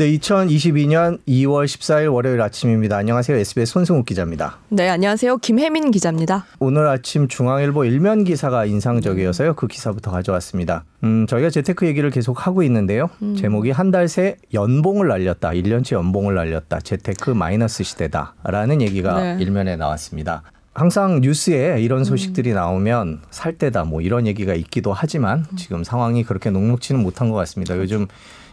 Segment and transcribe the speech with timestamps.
[0.00, 2.96] 네, 2022년 2월 14일 월요일 아침입니다.
[2.96, 3.36] 안녕하세요.
[3.36, 4.56] SBS 손승욱 기자입니다.
[4.70, 5.36] 네, 안녕하세요.
[5.36, 6.46] 김혜민 기자입니다.
[6.58, 9.52] 오늘 아침 중앙일보 일면 기사가 인상적이어서요.
[9.56, 10.84] 그 기사부터 가져왔습니다.
[11.04, 13.10] 음, 저희가 재테크 얘기를 계속 하고 있는데요.
[13.20, 13.36] 음.
[13.36, 15.50] 제목이 한 달 새 연봉을 날렸다.
[15.50, 16.80] 1년치 연봉을 날렸다.
[16.80, 19.36] 재테크 마이너스 시대다라는 얘기가 네.
[19.42, 20.44] 일면에 나왔습니다.
[20.72, 26.48] 항상 뉴스에 이런 소식들이 나오면 살 때다 뭐 이런 얘기가 있기도 하지만 지금 상황이 그렇게
[26.48, 27.76] 녹록지는 못한 것 같습니다.
[27.76, 28.06] 요즘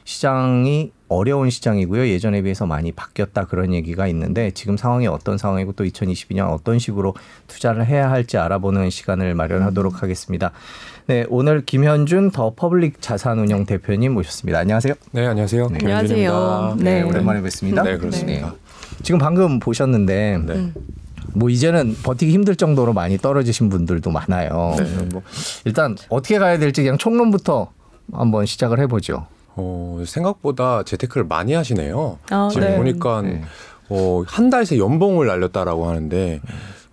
[0.07, 2.07] 시장이 어려운 시장이고요.
[2.07, 7.13] 예전에 비해서 많이 바뀌었다 그런 얘기가 있는데 지금 상황이 어떤 상황이고 또 2022년 어떤 식으로
[7.47, 9.99] 투자를 해야 할지 알아보는 시간을 마련하도록 음.
[10.02, 10.53] 하겠습니다.
[11.07, 14.59] 네, 오늘 김현준 더 퍼블릭 자산운용 대표님 모셨습니다.
[14.59, 14.93] 안녕하세요.
[15.11, 15.67] 네, 안녕하세요.
[15.71, 16.75] 네, 안녕하세요.
[16.77, 17.83] 네, 네, 오랜만에 뵙습니다.
[17.83, 18.52] 네, 그렇습니다.
[18.52, 18.58] 네.
[19.03, 20.53] 지금 방금 보셨는데 네.
[20.53, 20.73] 음.
[21.33, 24.73] 뭐 이제는 버티기 힘들 정도로 많이 떨어지신 분들도 많아요.
[24.77, 24.85] 네.
[25.11, 25.21] 뭐
[25.66, 27.73] 일단 어떻게 가야 될지 그냥 총론부터
[28.13, 29.27] 한번 시작을 해보죠.
[29.57, 32.19] 어, 생각보다 재테크를 많이 하시네요.
[32.30, 32.77] 아, 지금 네.
[32.77, 33.41] 보니까 네.
[33.89, 36.41] 어, 한 달새 연봉을 날렸다라고 하는데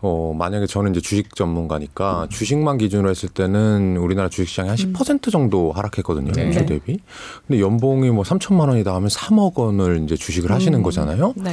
[0.00, 5.30] 어, 만약에 저는 이제 주식 전문가니까 주식만 기준으로 했을 때는 우리나라 주식시장이 한 10% 음.
[5.30, 6.32] 정도 하락했거든요.
[6.32, 6.44] 네.
[6.46, 6.98] 연초 대비.
[7.46, 10.54] 근데 연봉이 뭐 3천만 원이다 하면 3억 원을 이제 주식을 음.
[10.54, 11.34] 하시는 거잖아요.
[11.36, 11.52] 네.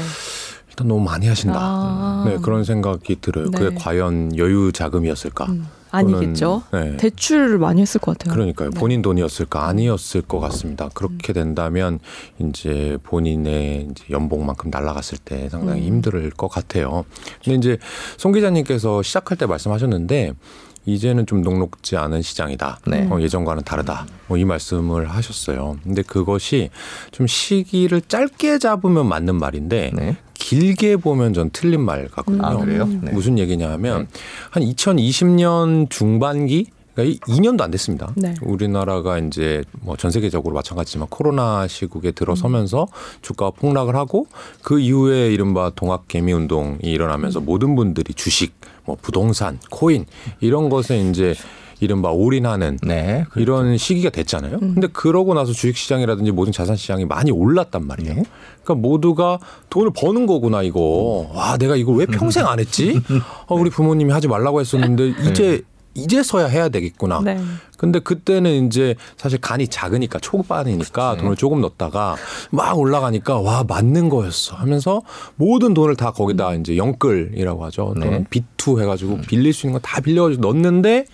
[0.69, 1.57] 일단 너무 많이 하신다.
[1.59, 2.23] 아.
[2.27, 3.49] 네, 그런 생각이 들어요.
[3.51, 3.57] 네.
[3.57, 5.45] 그게 과연 여유 자금이었을까?
[5.45, 5.67] 음.
[5.91, 6.63] 아니겠죠.
[6.71, 6.97] 네.
[6.97, 8.33] 대출을 많이 했을 것 같아요.
[8.33, 8.69] 그러니까요.
[8.71, 8.79] 네.
[8.79, 9.67] 본인 돈이었을까?
[9.67, 10.89] 아니었을 것 같습니다.
[10.93, 11.99] 그렇게 된다면
[12.39, 15.85] 이제 본인의 이제 연봉만큼 날라갔을 때 상당히 음.
[15.87, 17.05] 힘들 것 같아요.
[17.43, 17.77] 근데 이제
[18.17, 20.33] 송 기자님께서 시작할 때 말씀하셨는데
[20.85, 22.79] 이제는 좀 녹록지 않은 시장이다.
[22.87, 23.07] 네.
[23.11, 24.07] 어, 예전과는 다르다.
[24.27, 25.77] 뭐 이 말씀을 하셨어요.
[25.83, 26.71] 근데 그것이
[27.11, 30.17] 좀 시기를 짧게 잡으면 맞는 말인데 네.
[30.41, 32.45] 길게 보면 전 틀린 말 같거든요.
[32.45, 32.85] 아, 그래요?
[32.85, 33.11] 네.
[33.11, 34.19] 무슨 얘기냐면 네.
[34.49, 38.11] 한 2020년 중반기 그러니까 2년도 안 됐습니다.
[38.17, 38.33] 네.
[38.41, 42.87] 우리나라가 이제 뭐 전 세계적으로 마찬가지지만 코로나 시국에 들어서면서
[43.21, 44.25] 주가가 폭락을 하고
[44.63, 47.45] 그 이후에 이른바 동학 개미 운동이 일어나면서 음.
[47.45, 50.05] 모든 분들이 주식, 뭐 부동산, 코인
[50.41, 51.33] 이런 것에 이제
[51.81, 53.39] 이른바 올인하는 네, 그렇죠.
[53.41, 54.59] 이런 시기가 됐잖아요.
[54.61, 54.73] 음.
[54.75, 58.13] 근데 그러고 나서 주식시장이라든지 모든 자산시장이 많이 올랐단 말이에요.
[58.13, 58.23] 네.
[58.63, 59.39] 그러니까 모두가
[59.71, 61.27] 돈을 버는 거구나 이거.
[61.33, 63.01] 와 내가 이걸 왜 평생 안 했지?
[63.47, 65.29] 어, 우리 부모님이 하지 말라고 했었는데 네.
[65.29, 65.61] 이제
[65.93, 67.19] 이제서야 해야 되겠구나.
[67.21, 67.37] 네.
[67.77, 72.15] 근데 그때는 이제 사실 간이 작으니까 초반이니까 돈을 조금 넣었다가
[72.51, 75.01] 막 올라가니까 와 맞는 거였어 하면서
[75.35, 76.61] 모든 돈을 다 거기다 음.
[76.61, 77.93] 이제 영끌이라고 하죠.
[77.95, 78.25] 또는 네.
[78.29, 79.21] 비투 해가지고 음.
[79.27, 81.05] 빌릴 수 있는 거 다 빌려가지고 넣었는데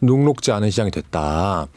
[0.00, 1.68] 녹록지 않은 시장이 됐다.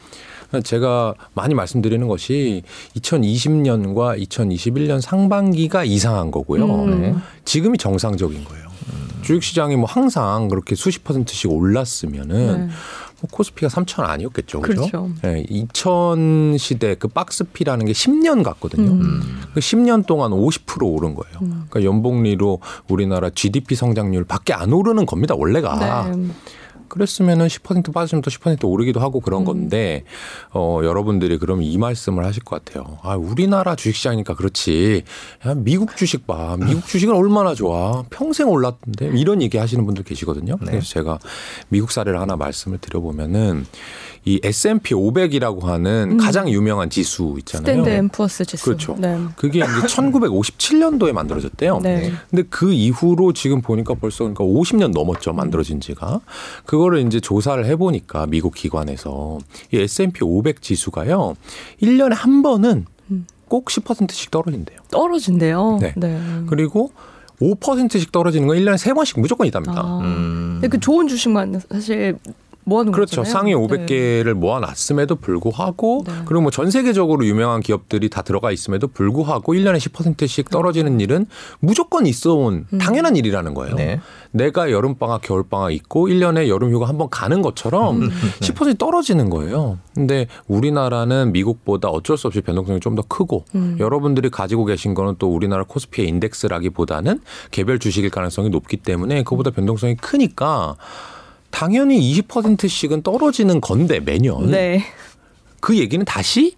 [0.64, 2.62] 제가 많이 말씀드리는 것이
[2.96, 6.64] 2020년과 2021년 상반기가 이상한 거고요.
[6.64, 7.00] 음.
[7.00, 7.14] 네.
[7.44, 8.64] 지금이 정상적인 거예요.
[8.92, 9.22] 음.
[9.22, 12.74] 주식 시장이 뭐 항상 그렇게 수십 퍼센트씩 올랐으면은 네.
[13.20, 14.60] 뭐 코스피가 3천 아니었겠죠.
[14.60, 14.80] 그죠?
[14.80, 15.10] 그렇죠.
[15.22, 18.90] 네, 2000 시대 그 박스피라는 게 10년 갔거든요.
[18.90, 19.42] 음.
[19.54, 21.38] 그 10년 동안 50% 오른 거예요.
[21.42, 21.66] 음.
[21.68, 25.34] 그러니까 연봉리로 우리나라 GDP 성장률 밖에 안 오르는 겁니다.
[25.36, 26.08] 원래가.
[26.10, 26.28] 네.
[26.90, 29.44] 그랬으면은 10% 빠지면 또 10% 오르기도 하고 그런 음.
[29.46, 30.04] 건데
[30.52, 32.98] 어 여러분들이 그럼 이 말씀을 하실 것 같아요.
[33.02, 35.04] 아 우리나라 주식시장이니까 그렇지.
[35.46, 36.56] 야, 미국 주식 봐.
[36.58, 38.04] 미국 주식은 얼마나 좋아.
[38.10, 40.58] 평생 올랐는데 이런 얘기 하시는 분들 계시거든요.
[40.60, 40.66] 네.
[40.66, 41.18] 그래서 제가
[41.68, 43.64] 미국 사례를 하나 말씀을 드려보면은
[44.24, 46.16] 이 S&P 500이라고 하는 음.
[46.18, 47.82] 가장 유명한 지수 있잖아요.
[47.82, 48.64] 스탠드 앰프어스 지수.
[48.66, 48.94] 그렇죠.
[48.98, 49.18] 네.
[49.36, 51.78] 그게 이제 1957년도에 만들어졌대요.
[51.80, 52.12] 네.
[52.28, 55.32] 근데 그 이후로 지금 보니까 벌써 그러니까 50년 넘었죠.
[55.32, 56.20] 만들어진 지가.
[56.66, 59.38] 그거를 이제 조사를 해 보니까 미국 기관에서
[59.72, 61.34] 이 S&P 500 지수가요.
[61.82, 63.26] 1년에 한 번은 음.
[63.48, 64.78] 꼭 10%씩 떨어진대요.
[64.90, 65.78] 떨어진대요.
[65.80, 65.94] 네.
[65.96, 66.20] 네.
[66.46, 66.92] 그리고
[67.40, 69.80] 5%씩 떨어지는 건 1년에 3번씩 무조건 있답니다.
[69.80, 70.00] 아.
[70.02, 70.58] 음.
[70.60, 72.18] 근데 그 좋은 주식만 사실
[72.70, 73.22] 모아놓은 그렇죠.
[73.22, 73.32] 거잖아요.
[73.32, 74.32] 상위 500개를 네.
[74.34, 76.12] 모아놨음에도 불구하고 네.
[76.24, 81.26] 그리고 뭐 전 세계적으로 유명한 기업들이 다 들어가 있음에도 불구하고 1년에 10%씩 떨어지는 일은
[81.60, 82.78] 무조건 있어온 음.
[82.78, 83.74] 당연한 일이라는 거예요.
[83.76, 84.00] 네.
[84.32, 88.10] 내가 여름 방학, 겨울 방학 있고 1년에 여름 휴가 한 번 가는 것처럼 음.
[88.40, 89.78] 10% 떨어지는 거예요.
[89.94, 93.76] 근데 우리나라는 미국보다 어쩔 수 없이 변동성이 좀 더 크고 음.
[93.80, 97.20] 여러분들이 가지고 계신 거는 또 우리나라 코스피의 인덱스라기보다는
[97.52, 100.76] 개별 주식일 가능성이 높기 때문에 그보다 변동성이 크니까
[101.50, 104.50] 당연히 20%씩은 떨어지는 건데 매년.
[104.50, 104.82] 네.
[105.60, 106.56] 그 얘기는 다시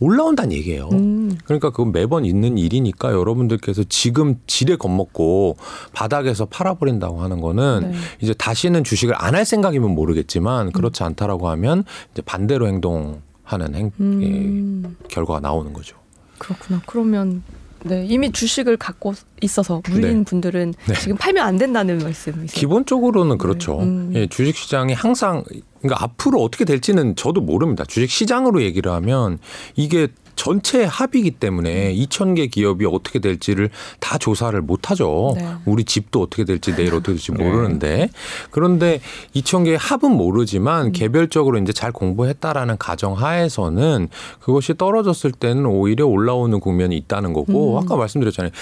[0.00, 0.88] 올라온다는 얘기예요.
[0.92, 1.36] 음.
[1.44, 5.56] 그러니까 그건 매번 있는 일이니까 여러분들께서 지금 지레 겁먹고
[5.92, 7.96] 바닥에서 팔아버린다고 하는 거는 네.
[8.20, 14.84] 이제 다시는 주식을 안 할 생각이면 모르겠지만 그렇지 않다라고 하면 이제 반대로 행동하는 행, 음.
[15.02, 15.96] 예, 결과가 나오는 거죠.
[16.38, 16.82] 그렇구나.
[16.86, 17.42] 그러면
[17.84, 20.24] 네, 이미 주식을 갖고 있어서 물린 네.
[20.24, 20.94] 분들은 네.
[20.94, 22.46] 지금 팔면 안 된다는 말씀이세요?
[22.46, 23.76] 기본적으로는 그렇죠.
[23.76, 23.84] 네.
[23.84, 24.12] 음.
[24.14, 25.44] 예, 주식 시장이 항상
[25.80, 27.84] 그러니까 앞으로 어떻게 될지는 저도 모릅니다.
[27.84, 29.38] 주식 시장으로 얘기를 하면
[29.76, 33.70] 이게 전체 합이기 때문에 2천 개 기업이 어떻게 될지를
[34.00, 35.34] 다 조사를 못 하죠.
[35.36, 35.46] 네.
[35.64, 37.42] 우리 집도 어떻게 될지 내일 어떻게 될지 네.
[37.42, 38.08] 모르는데
[38.50, 39.00] 그런데
[39.34, 40.92] 2천 개 합은 모르지만 음.
[40.92, 44.08] 개별적으로 이제 잘 공부했다라는 가정 하에서는
[44.40, 47.82] 그것이 떨어졌을 때는 오히려 올라오는 국면이 있다는 거고 음.
[47.82, 48.52] 아까 말씀드렸잖아요.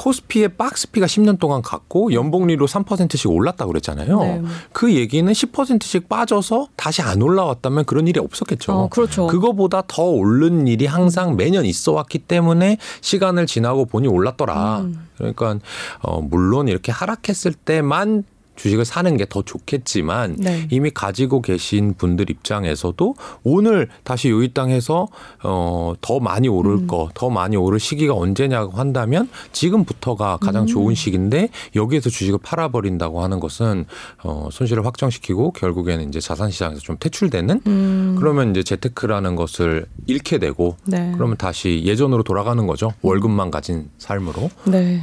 [0.00, 4.18] 코스피의 박스피가 10년 동안 갔고 연봉리로 3%씩 올랐다고 그랬잖아요.
[4.20, 4.42] 네.
[4.72, 8.72] 그 얘기는 10%씩 빠져서 다시 안 올라왔다면 그런 일이 없었겠죠.
[8.72, 9.26] 어, 그렇죠.
[9.26, 14.80] 그거보다 더 오른 일이 항상 매년 있어 왔기 때문에 시간을 지나고 보니 올랐더라.
[14.80, 15.06] 음.
[15.18, 15.58] 그러니까
[16.00, 18.24] 어 물론 이렇게 하락했을 때만
[18.56, 20.66] 주식을 사는 게 더 좋겠지만 네.
[20.70, 23.14] 이미 가지고 계신 분들 입장에서도
[23.44, 25.08] 오늘 다시 요이 땅에서
[25.42, 26.86] 어더 많이 오를 음.
[26.86, 30.66] 거더 많이 오를 시기가 언제냐고 한다면 지금부터가 가장 음.
[30.66, 33.86] 좋은 시기인데 여기에서 주식을 팔아 버린다고 하는 것은
[34.24, 38.16] 어 손실을 확정시키고 결국에는 이제 자산 시장에서 좀 퇴출되는 음.
[38.18, 41.12] 그러면 이제 재테크라는 것을 잃게 되고 네.
[41.14, 44.50] 그러면 다시 예전으로 돌아가는 거죠 월급만 가진 삶으로.
[44.64, 45.00] 네.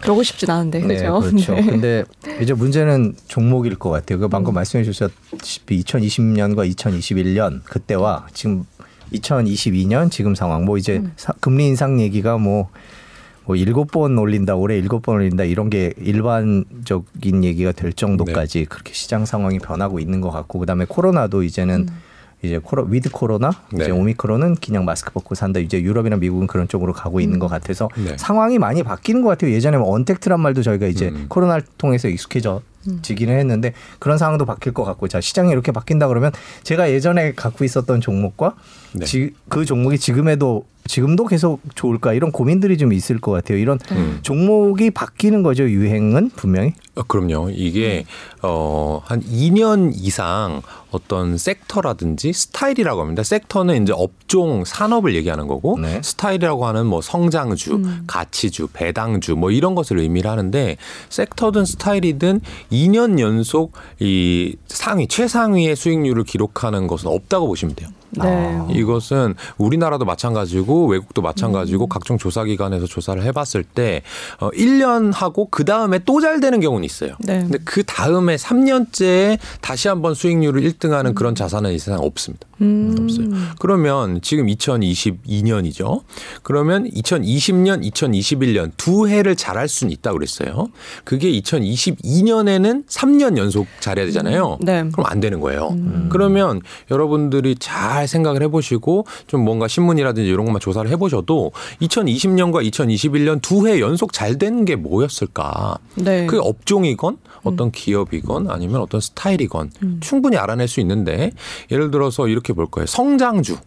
[0.00, 1.20] 그러고 싶진 않은데 네, 그렇죠.
[1.20, 1.54] 그렇죠.
[1.56, 1.62] 네.
[1.62, 2.04] 근데
[2.40, 4.18] 이제 문제는 종목일 것 같아요.
[4.18, 4.54] 그 방금 음.
[4.54, 8.64] 말씀해 주셨다시피 2020년과 2021년 그때와 지금
[9.12, 11.12] 2022년 지금 상황 뭐 이제 음.
[11.16, 17.44] 사, 금리 인상 얘기가 뭐뭐 일곱 번 올린다 올해 일곱 번 올린다 이런 게 일반적인
[17.44, 18.64] 얘기가 될 정도까지 네.
[18.64, 22.05] 그렇게 시장 상황이 변하고 있는 것 같고 그다음에 코로나도 이제는 음.
[22.42, 23.84] 이제 코로 위드 코로나 네.
[23.84, 25.58] 이제 오미크론은 그냥 마스크 벗고 산다.
[25.60, 27.38] 이제 유럽이나 미국은 그런 쪽으로 가고 있는 음.
[27.40, 28.16] 것 같아서 네.
[28.18, 29.52] 상황이 많이 바뀌는 것 같아요.
[29.52, 31.26] 예전에 뭐 언택트란 말도 저희가 이제 음.
[31.28, 32.62] 코로나를 통해서 익숙해져
[33.02, 36.30] 지기는 했는데 그런 상황도 바뀔 것 같고 자 시장이 이렇게 바뀐다 그러면
[36.62, 38.54] 제가 예전에 갖고 있었던 종목과
[38.94, 39.04] 네.
[39.04, 43.58] 지, 그 종목이 지금에도 지금도 계속 좋을까 이런 고민들이 좀 있을 것 같아요.
[43.58, 44.18] 이런 음.
[44.22, 45.68] 종목이 바뀌는 거죠.
[45.68, 46.72] 유행은 분명히.
[46.94, 47.50] 어, 그럼요.
[47.50, 48.04] 이게
[48.42, 53.22] 어, 한 2년 이상 어떤 섹터라든지 스타일이라고 합니다.
[53.22, 56.00] 섹터는 이제 업종 산업을 얘기하는 거고 네.
[56.02, 58.04] 스타일이라고 하는 뭐 성장주, 음.
[58.06, 60.76] 가치주, 배당주 뭐 이런 것을 의미를 하는데
[61.10, 62.40] 섹터든 스타일이든
[62.72, 67.88] 2년 연속 이 상위 최상위의 수익률을 기록하는 것은 없다고 보시면 돼요.
[68.22, 68.28] 네.
[68.28, 68.68] 아.
[68.70, 71.88] 이것은 우리나라도 마찬가지고 외국도 마찬가지고 음.
[71.88, 74.02] 각종 조사기관에서 조사를 해봤을 때
[74.40, 77.14] 어, 1년 하고 그 다음에 또 잘 되는 경우는 있어요.
[77.20, 77.40] 네.
[77.40, 81.14] 근데 그 다음에 3년째에 다시 한번 수익률을 1등하는 음.
[81.14, 82.46] 그런 자산은 이 세상 없습니다.
[82.60, 82.96] 음.
[82.98, 83.28] 없어요.
[83.58, 86.02] 그러면 지금 2022년이죠.
[86.42, 90.68] 그러면 2020년, 2021년 두 해를 잘할 수는 있다 그랬어요.
[91.04, 94.58] 그게 2022년에는 3년 연속 잘해야 되잖아요.
[94.60, 94.84] 네.
[94.92, 95.68] 그럼 안 되는 거예요.
[95.72, 96.08] 음.
[96.10, 96.60] 그러면
[96.90, 103.80] 여러분들이 잘 생각을 해보시고 좀 뭔가 신문이라든지 이런 것만 조사를 해보셔도 2020년과 2021년 두 해
[103.80, 105.78] 연속 잘 된 게 뭐였을까?
[105.96, 106.26] 네.
[106.26, 109.98] 그 업종이건 어떤 기업이건 아니면 어떤 스타일이건 음.
[110.00, 111.32] 충분히 알아낼 수 있는데
[111.70, 112.86] 예를 들어서 이렇게 볼 거예요.
[112.86, 113.58] 성장주.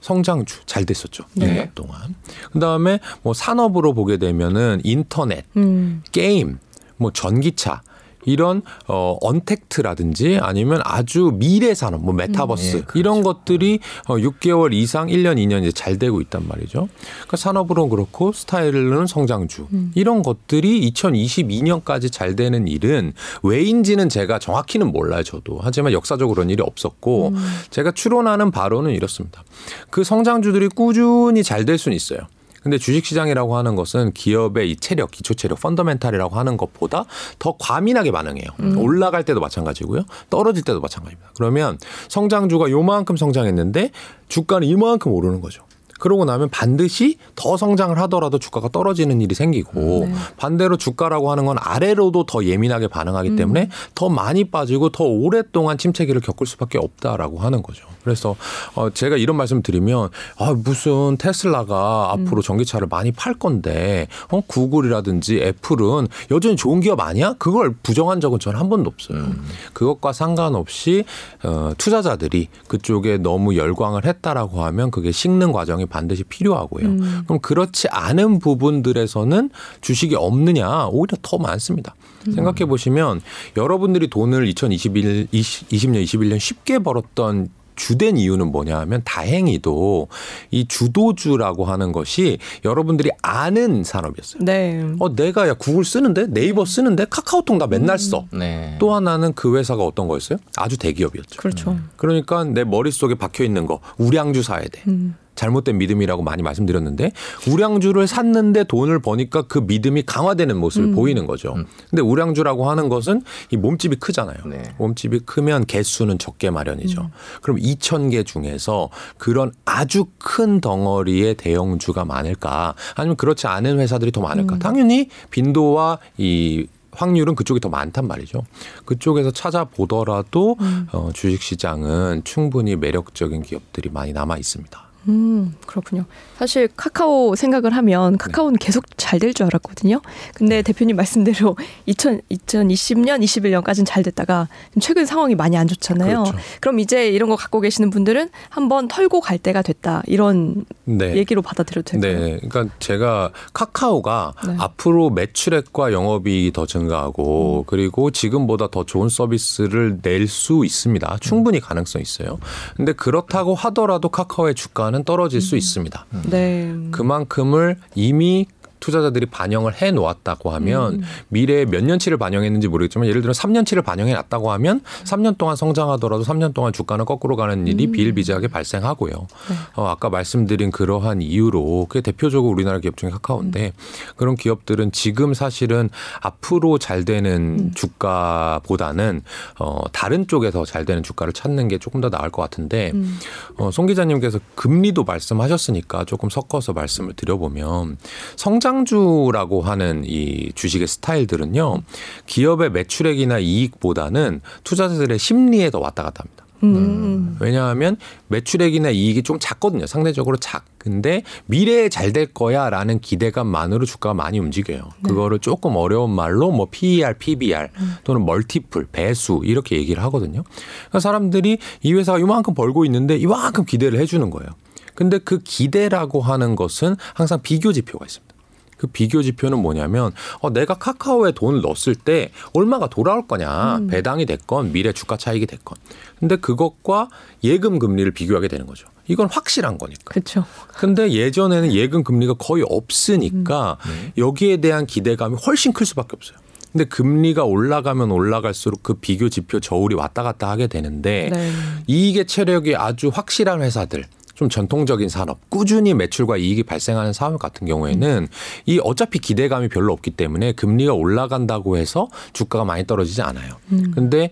[0.00, 1.24] 성장주 잘 됐었죠.
[1.34, 1.64] 네.
[1.66, 2.14] 2년 동안.
[2.52, 6.02] 그다음에 뭐 산업으로 보게 되면은 인터넷, 음.
[6.12, 6.58] 게임,
[6.96, 7.82] 뭐 전기차
[8.26, 12.98] 이런 어 언택트라든지 아니면 아주 미래 산업 뭐 메타버스 음, 예, 그렇죠.
[12.98, 16.88] 이런 것들이 어 6개월 이상 1년 2년 이제 잘 되고 있단 말이죠.
[17.14, 19.92] 그러니까 산업으로는 그렇고 스타일은 성장주 음.
[19.94, 23.12] 이런 것들이 2022년까지 잘 되는 일은
[23.42, 27.36] 왜인지는 제가 정확히는 몰라요 저도 하지만 역사적으로 그런 일이 없었고 음.
[27.70, 29.42] 제가 추론하는 바로는 이렇습니다.
[29.90, 32.20] 그 성장주들이 꾸준히 잘 될 수는 있어요.
[32.66, 37.04] 근데 주식시장이라고 하는 것은 기업의 이 체력, 기초 체력, 펀더멘탈이라고 하는 것보다
[37.38, 38.48] 더 과민하게 반응해요.
[38.58, 38.76] 음.
[38.76, 40.02] 올라갈 때도 마찬가지고요.
[40.30, 41.30] 떨어질 때도 마찬가지입니다.
[41.36, 43.92] 그러면 성장주가 요만큼 성장했는데
[44.26, 45.62] 주가는 이만큼 오르는 거죠.
[45.98, 50.14] 그러고 나면 반드시 더 성장을 하더라도 주가가 떨어지는 일이 생기고 네.
[50.36, 53.36] 반대로 주가라고 하는 건 아래로도 더 예민하게 반응하기 음.
[53.36, 57.86] 때문에 더 많이 빠지고 더 오랫동안 침체기를 겪을 수밖에 없다라고 하는 거죠.
[58.04, 58.36] 그래서
[58.74, 62.42] 어 제가 이런 말씀 드리면 아 무슨 테슬라가 앞으로 음.
[62.42, 67.34] 전기차를 많이 팔 건데 어 구글이라든지 애플은 여전히 좋은 기업 아니야?
[67.38, 69.18] 그걸 부정한 적은 저는 한 번도 없어요.
[69.18, 69.44] 음.
[69.72, 71.04] 그것과 상관없이
[71.42, 76.86] 어 투자자들이 그쪽에 너무 열광을 했다라고 하면 그게 식는 과정이 반드시 필요하고요.
[76.86, 77.22] 음.
[77.26, 79.50] 그럼 그렇지 않은 부분들에서는
[79.80, 81.94] 주식이 없느냐 오히려 더 많습니다.
[82.26, 82.32] 음.
[82.32, 83.20] 생각해 보시면
[83.56, 90.08] 여러분들이 돈을 2021 20, 20년 21년 쉽게 벌었던 주된 이유는 뭐냐 하면 다행히도
[90.50, 94.42] 이 주도주라고 하는 것이 여러분들이 아는 산업이었어요.
[94.42, 94.84] 네.
[94.98, 98.26] 어, 내가 야 구글 쓰는데 네이버 쓰는데 카카오톡 나 맨날 써.
[98.32, 98.38] 음.
[98.38, 98.76] 네.
[98.80, 100.38] 또 하나는 그 회사가 어떤 거였어요?
[100.56, 101.36] 아주 대기업이었죠.
[101.36, 101.78] 그렇죠.
[101.96, 104.82] 그러니까 내 머릿속에 박혀 있는 거 우량주 사야 돼.
[104.88, 105.14] 음.
[105.36, 107.12] 잘못된 믿음이라고 많이 말씀드렸는데
[107.48, 110.94] 우량주를 샀는데 돈을 버니까 그 믿음이 강화되는 모습을 음.
[110.94, 111.54] 보이는 거죠.
[111.54, 111.66] 음.
[111.90, 114.38] 근데 우량주라고 하는 것은 이 몸집이 크잖아요.
[114.46, 114.62] 네.
[114.78, 117.02] 몸집이 크면 개수는 적게 마련이죠.
[117.02, 117.08] 음.
[117.42, 122.74] 그럼 2천 개 중에서 그런 아주 큰 덩어리의 대형주가 많을까?
[122.94, 124.56] 아니면 그렇지 않은 회사들이 더 많을까?
[124.56, 124.58] 음.
[124.58, 128.44] 당연히 빈도와 이 확률은 그쪽이 더 많단 말이죠.
[128.86, 130.88] 그쪽에서 찾아보더라도 음.
[130.92, 134.85] 어, 주식시장은 충분히 매력적인 기업들이 많이 남아 있습니다.
[135.08, 136.04] 음, 그렇군요.
[136.38, 138.18] 사실 카카오 생각을 하면 네.
[138.18, 138.64] 카카오는 네.
[138.66, 140.00] 계속 잘 될 줄 알았거든요.
[140.34, 140.62] 근데 네.
[140.62, 144.48] 대표님 말씀대로 2000, 2020년, 21년까지는 잘 됐다가
[144.80, 146.24] 최근 상황이 많이 안 좋잖아요.
[146.24, 146.38] 그렇죠.
[146.60, 150.02] 그럼 이제 이런 거 갖고 계시는 분들은 한번 털고 갈 때가 됐다.
[150.06, 151.16] 이런 네.
[151.16, 152.18] 얘기로 받아들여도 될까요?
[152.24, 152.38] 네.
[152.48, 154.56] 그러니까 제가 카카오가 네.
[154.58, 157.64] 앞으로 매출액과 영업이익이 더 증가하고 음.
[157.66, 161.18] 그리고 지금보다 더 좋은 서비스를 낼 수 있습니다.
[161.20, 161.60] 충분히 음.
[161.62, 162.38] 가능성 있어요.
[162.76, 165.40] 근데 그렇다고 하더라도 카카오의 주가는 떨어질 음.
[165.40, 166.06] 수 있습니다.
[166.30, 166.74] 네.
[166.90, 168.46] 그만큼을 이미
[168.80, 171.02] 투자자들이 반영을 해 놓았다고 하면 음.
[171.28, 176.54] 미래에 몇 년치를 반영했는지 모르겠지만 예를 들어 3년치를 반영해 놨다고 하면 3년 동안 성장하더라도 3년
[176.54, 177.92] 동안 주가는 거꾸로 가는 일이 음.
[177.92, 179.12] 비일비재하게 발생하고요.
[179.12, 179.56] 네.
[179.74, 184.14] 어, 아까 말씀드린 그러한 이유로 그게 대표적으로 우리나라 기업 중에 카카오인데 음.
[184.16, 185.90] 그런 기업들은 지금 사실은
[186.20, 187.72] 앞으로 잘 되는 음.
[187.74, 189.22] 주가보다는
[189.58, 193.18] 어, 다른 쪽에서 잘 되는 주가를 찾는 게 조금 더 나을 것 같은데 음.
[193.56, 197.98] 어, 송 기자님께서 금리도 말씀하셨으니까 조금 섞어서 말씀을 드려보면
[198.36, 201.82] 성장 성장주라고 하는 이 주식의 스타일들은요
[202.26, 206.44] 기업의 매출액이나 이익보다는 투자자들의 심리에 더 왔다 갔다 합니다.
[206.62, 207.36] 음.
[207.38, 207.96] 왜냐하면
[208.28, 209.86] 매출액이나 이익이 좀 작거든요.
[209.86, 210.64] 상대적으로 작.
[210.78, 214.78] 근데 미래에 잘 될 거야라는 기대감만으로 주가가 많이 움직여요.
[214.78, 215.08] 네.
[215.08, 217.94] 그거를 조금 어려운 말로 뭐 PER, PBR 음.
[218.04, 220.42] 또는 멀티플, 배수 이렇게 얘기를 하거든요.
[220.44, 224.48] 그러니까 사람들이 이 회사가 이만큼 벌고 있는데 이만큼 기대를 해주는 거예요.
[224.94, 228.35] 근데 그 기대라고 하는 것은 항상 비교 지표가 있습니다.
[228.76, 233.86] 그 비교 지표는 뭐냐면 어, 내가 카카오에 돈을 넣었을 때 얼마가 돌아올 거냐 음.
[233.86, 235.76] 배당이 됐건 미래 주가 차익이 됐건
[236.18, 237.08] 근데 그것과
[237.44, 238.88] 예금 금리를 비교하게 되는 거죠.
[239.08, 240.02] 이건 확실한 거니까.
[240.06, 240.44] 그렇죠.
[240.74, 243.90] 근데 예전에는 예금 금리가 거의 없으니까 음.
[243.90, 244.12] 네.
[244.18, 246.38] 여기에 대한 기대감이 훨씬 클 수밖에 없어요.
[246.72, 251.52] 근데 금리가 올라가면 올라갈수록 그 비교 지표 저울이 왔다 갔다 하게 되는데 네.
[251.86, 254.04] 이익의 체력이 아주 확실한 회사들
[254.36, 258.28] 좀 전통적인 산업, 꾸준히 매출과 이익이 발생하는 사업 같은 경우에는
[258.66, 263.56] 이 어차피 기대감이 별로 없기 때문에 금리가 올라간다고 해서 주가가 많이 떨어지지 않아요.
[263.72, 263.90] 음.
[263.94, 264.30] 근데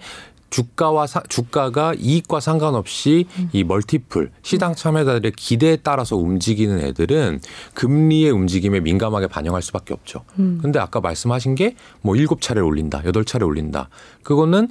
[0.50, 3.48] 주가와 사, 주가가 이익과 상관없이 음.
[3.52, 7.40] 이 멀티플 시장 참여자들의 기대에 따라서 움직이는 애들은
[7.74, 10.22] 금리의 움직임에 민감하게 반영할 수밖에 없죠.
[10.38, 10.60] 음.
[10.62, 13.88] 근데 아까 말씀하신 게 뭐 일곱 차례 올린다, 여덟 차례 올린다.
[14.22, 14.68] 그거는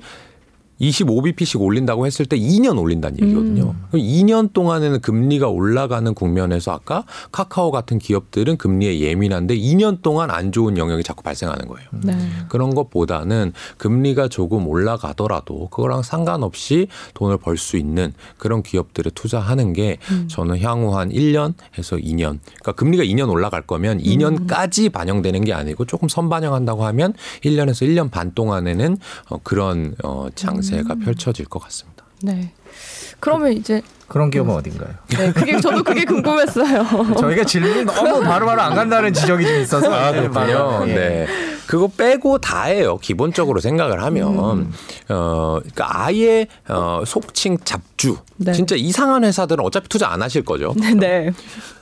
[0.82, 3.76] 25bp씩 올린다고 했을 때 2년 올린다는 얘기거든요.
[3.94, 4.00] 음.
[4.00, 10.78] 2년 동안에는 금리가 올라가는 국면에서 아까 카카오 같은 기업들은 금리에 예민한데 2년 동안 안 좋은
[10.78, 11.88] 영역이 자꾸 발생하는 거예요.
[12.04, 12.18] 네.
[12.50, 19.98] 그런 것보다는 금리가 조금 올라가더라도 그거랑 상관없이 돈을 벌 수 있는 그런 기업들에 투자하는 게
[20.12, 20.28] 음.
[20.28, 22.40] 저는 향후 한 1년에서 2년.
[22.44, 24.92] 그러니까 금리가 2년 올라갈 거면 2년까지 음.
[24.92, 27.14] 반영되는 게 아니고 조금 선반영한다고 하면
[27.44, 28.98] 1년에서 1년 반 동안에는
[29.30, 31.00] 어, 그런 어, 장세 장세가 음.
[31.00, 32.06] 펼쳐질 것 같습니다.
[32.22, 32.54] 네.
[33.20, 34.90] 그러면 이제 그런 기업은 어딘가요?
[35.18, 37.16] 네, 그게 저도 그게 궁금했어요.
[37.20, 40.86] 저희가 질문이 너무 바로바로 안 간다는 지적이 좀 있어서 아, 그렇군요.
[40.86, 40.94] 네.
[40.94, 41.28] 네.
[41.66, 42.98] 그거 빼고 다예요.
[42.98, 44.74] 기본적으로 생각을 하면 음.
[45.10, 48.52] 어 그러니까 아예 어 속칭 잡주 네.
[48.52, 50.76] 진짜 이상한 회사들은 어차피 투자 안 하실 거죠.
[51.00, 51.32] 네.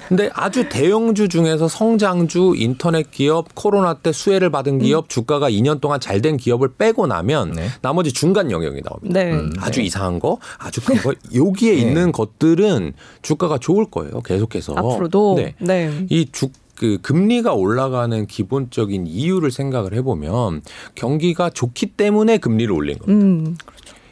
[0.07, 5.07] 근데 아주 대형주 중에서 성장주, 인터넷 기업, 코로나 때 수혜를 받은 기업, 음.
[5.07, 7.69] 주가가 2년 동안 잘 된 기업을 빼고 나면 네.
[7.81, 9.19] 나머지 중간 영역이 나옵니다.
[9.19, 9.31] 네.
[9.31, 9.85] 음, 아주 네.
[9.85, 11.79] 이상한 거, 아주 큰 거, 여기에 네.
[11.79, 14.21] 있는 것들은 주가가 좋을 거예요.
[14.21, 14.73] 계속해서.
[14.75, 15.35] 앞으로도.
[15.37, 15.55] 네.
[15.59, 16.05] 네.
[16.09, 20.61] 이 주, 그 금리가 올라가는 기본적인 이유를 생각을 해보면
[20.95, 23.23] 경기가 좋기 때문에 금리를 올린 겁니다.
[23.23, 23.57] 음,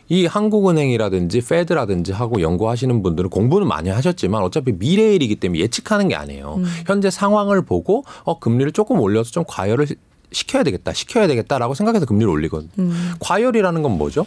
[0.07, 6.15] 이 한국은행이라든지 페드라든지 하고 연구하시는 분들은 공부는 많이 하셨지만 어차피 미래 일이기 때문에 예측하는 게
[6.15, 6.55] 아니에요.
[6.57, 6.65] 음.
[6.85, 9.87] 현재 상황을 보고 어 금리를 조금 올려서 좀 과열을
[10.31, 12.69] 시켜야 되겠다, 시켜야 되겠다라고 생각해서 금리를 올리거든요.
[12.79, 13.13] 음.
[13.19, 14.25] 과열이라는 건 뭐죠?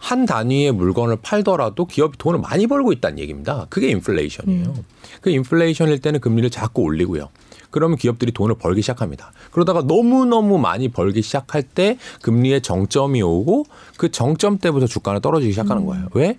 [0.00, 3.66] 한 단위의 물건을 팔더라도 기업이 돈을 많이 벌고 있다는 얘기입니다.
[3.68, 4.64] 그게 인플레이션이에요.
[4.64, 4.84] 음.
[5.20, 7.28] 그 인플레이션일 때는 금리를 자꾸 올리고요.
[7.70, 9.32] 그러면 기업들이 돈을 벌기 시작합니다.
[9.52, 13.66] 그러다가 너무너무 많이 벌기 시작할 때 금리의 정점이 오고
[13.96, 15.86] 그 정점 때부터 주가는 떨어지기 시작하는 음.
[15.86, 16.08] 거예요.
[16.14, 16.38] 왜?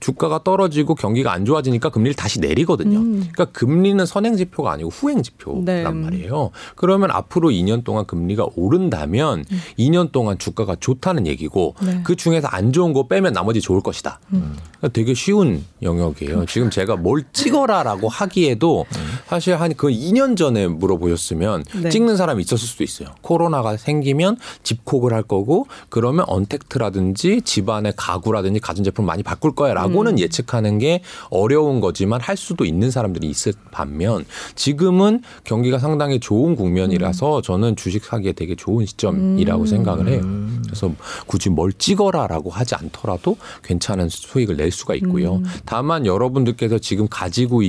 [0.00, 2.98] 주가가 떨어지고 경기가 안 좋아지니까 금리를 다시 내리거든요.
[2.98, 3.28] 음.
[3.32, 5.84] 그러니까 금리는 선행 지표가 아니고 후행 지표란 네.
[5.84, 6.50] 말이에요.
[6.74, 9.60] 그러면 앞으로 2년 동안 금리가 오른다면 음.
[9.78, 12.00] 2년 동안 주가가 좋다는 얘기고 네.
[12.02, 14.20] 그 중에서 안 좋은 거 빼면 나머지 좋을 것이다.
[14.32, 14.56] 음.
[14.78, 16.46] 그러니까 되게 쉬운 영역이에요.
[16.46, 18.84] 지금 제가 뭘 찍어라라고 하기에도
[19.28, 21.90] 사실 한 그 2년 전에 물어보셨으면 네.
[21.90, 23.08] 찍는 사람이 있었을 수도 있어요.
[23.20, 30.18] 코로나가 생기면 집콕을 할 거고 그러면 언택트라든지 집안의 가구라든지 가전제품 많이 바꿀 거야라고 라고는 음.
[30.18, 34.24] 예측하는 게 어려운 거지만 할 수도 있는 사람들이 있을 반면
[34.54, 37.42] 지금은 경기가 상당히 좋은 국면이라서 음.
[37.42, 39.66] 저는 주식 사기에 되게 좋은 시점이라고 음.
[39.66, 40.22] 생각을 해요.
[40.64, 40.92] 그래서
[41.26, 45.36] 굳이 뭘 찍어라라고 하지 않더라도 괜찮은 수익을 낼 수가 있고요.
[45.36, 45.44] 음.
[45.64, 47.60] 다만 여러분들께서 지금 가지고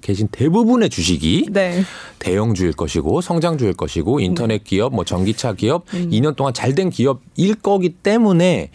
[0.00, 1.84] 계신 대부분의 주식이 네.
[2.18, 4.64] 대형주일 것이고 성장주일 것이고 인터넷 네.
[4.64, 6.10] 기업, 뭐 전기차 기업, 음.
[6.10, 8.70] 2년 동안 잘 된 기업일 거기 때문에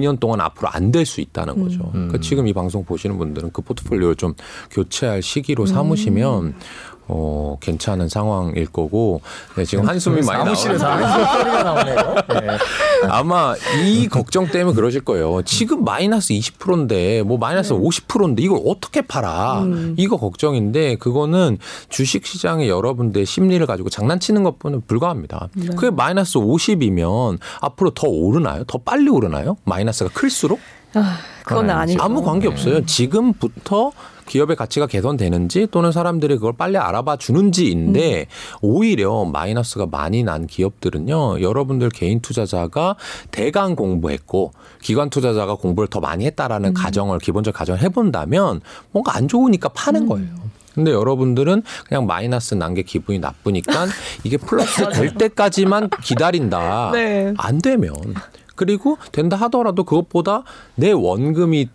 [0.00, 1.80] 2년 동안 앞으로 안 될 수 있다는 거죠.
[1.94, 2.08] 음.
[2.08, 4.34] 그러니까 지금 이 방송 보시는 분들은 그 포트폴리오를 좀
[4.70, 6.54] 교체할 시기로 삼으시면 음.
[7.08, 9.20] 어, 괜찮은 상황일 거고
[9.56, 11.96] 네, 지금 한숨이 많이 나오시면서 소리가 나오네요.
[12.28, 12.58] 네.
[13.08, 13.54] 아마
[13.84, 15.42] 이 걱정 때문에 그러실 거예요.
[15.42, 17.78] 지금 마이너스 20%인데 뭐 마이너스 네.
[17.78, 19.62] 50%인데 이걸 어떻게 팔아?
[19.62, 19.94] 음.
[19.98, 25.48] 이거 걱정인데 그거는 주식 시장의 여러분들의 심리를 가지고 장난치는 것뿐은 불과합니다.
[25.54, 25.66] 네.
[25.74, 28.64] 그게 마이너스 50이면 앞으로 더 오르나요?
[28.64, 29.56] 더 빨리 오르나요?
[29.64, 30.60] 마이너스가 클수록?
[30.94, 32.02] 아, 그건 아니죠.
[32.02, 32.80] 아무 관계 없어요.
[32.80, 32.86] 네.
[32.86, 33.92] 지금부터
[34.32, 38.56] 기업의 가치가 개선되는지 또는 사람들이 그걸 빨리 알아봐 주는지인데 음.
[38.62, 41.42] 오히려 마이너스가 많이 난 기업들은요.
[41.42, 42.96] 여러분들 개인 투자자가
[43.30, 46.74] 대강 공부했고 기관 투자자가 공부를 더 많이 했다라는 음.
[46.74, 50.08] 가정을 기본적 가정을 해본다면 뭔가 안 좋으니까 파는 음.
[50.08, 50.28] 거예요.
[50.74, 53.86] 근데 여러분들은 그냥 마이너스 난 게 기분이 나쁘니까
[54.24, 56.92] 이게 플러스 될 때까지만 기다린다.
[56.94, 57.34] 네.
[57.36, 57.92] 안 되면
[58.56, 61.68] 그리고 된다 하더라도 그것보다 내 원금이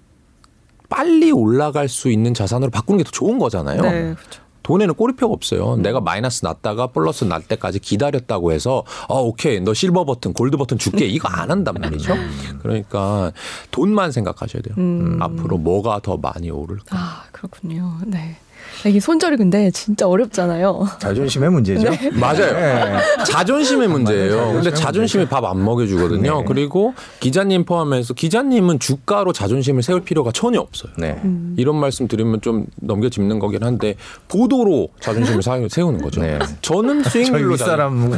[0.89, 3.81] 빨리 올라갈 수 있는 자산으로 바꾸는 게 더 좋은 거잖아요.
[3.81, 4.41] 네, 그렇죠.
[4.63, 5.75] 돈에는 꼬리표가 없어요.
[5.75, 5.81] 음.
[5.81, 10.77] 내가 마이너스 났다가 플러스 날 때까지 기다렸다고 해서 어 오케이 너 실버 버튼 골드 버튼
[10.77, 12.13] 줄게 이거 안 한단 말이죠.
[12.13, 12.59] 음.
[12.61, 13.31] 그러니까
[13.71, 14.75] 돈만 생각하셔야 돼요.
[14.77, 15.19] 음.
[15.21, 16.97] 앞으로 뭐가 더 많이 오를까.
[16.97, 17.97] 아 그렇군요.
[18.05, 18.37] 네.
[18.85, 20.87] 이게 손절이 근데 진짜 어렵잖아요.
[20.99, 21.89] 자존심의 문제죠.
[21.89, 22.09] 네.
[22.13, 22.53] 맞아요.
[22.53, 22.97] 네.
[23.25, 24.53] 자존심의 문제예요.
[24.53, 26.39] 근데 자존심이 밥 안 먹여주거든요.
[26.39, 26.43] 네.
[26.45, 30.91] 그리고 기자님 포함해서 기자님은 주가로 자존심을 세울 필요가 전혀 없어요.
[30.97, 31.19] 네.
[31.23, 31.55] 음.
[31.57, 33.95] 이런 말씀 드리면 좀 넘겨 짚는 거긴 한데
[34.27, 36.21] 보도로 자존심을 세우는 거죠.
[36.21, 36.37] 네.
[36.61, 38.11] 저는 수익률로 사람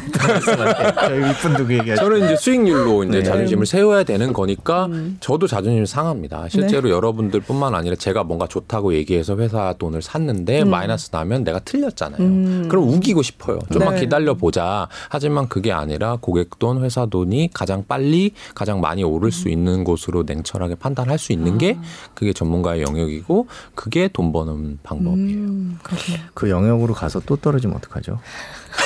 [0.95, 3.23] 저희 이쁜 두개 얘기 저는 이제 수익률로 이제 네.
[3.23, 5.17] 자존심을 세워야 되는 거니까 음.
[5.19, 6.47] 저도 자존심 상합니다.
[6.49, 6.95] 실제로 네.
[6.95, 10.69] 여러분들뿐만 아니라 제가 뭔가 좋다고 얘기 해서 회사 돈을 샀는데 음.
[10.69, 12.21] 마이너스 나면 내가 틀렸잖아요.
[12.21, 12.67] 음.
[12.69, 13.59] 그럼 우기고 싶어요.
[13.71, 14.01] 좀만 네.
[14.01, 14.87] 기다려 보자.
[15.09, 20.23] 하지만 그게 아니라 고객 돈, 회사 돈이 가장 빨리 가장 많이 오를 수 있는 곳으로
[20.23, 21.83] 냉철하게 판단할 수 있는 게 아.
[22.13, 25.37] 그게 전문가의 영역이고 그게 돈 버는 방법이에요.
[25.37, 25.79] 음,
[26.33, 28.19] 그 영역으로 가서 또 떨어지면 어떡하죠?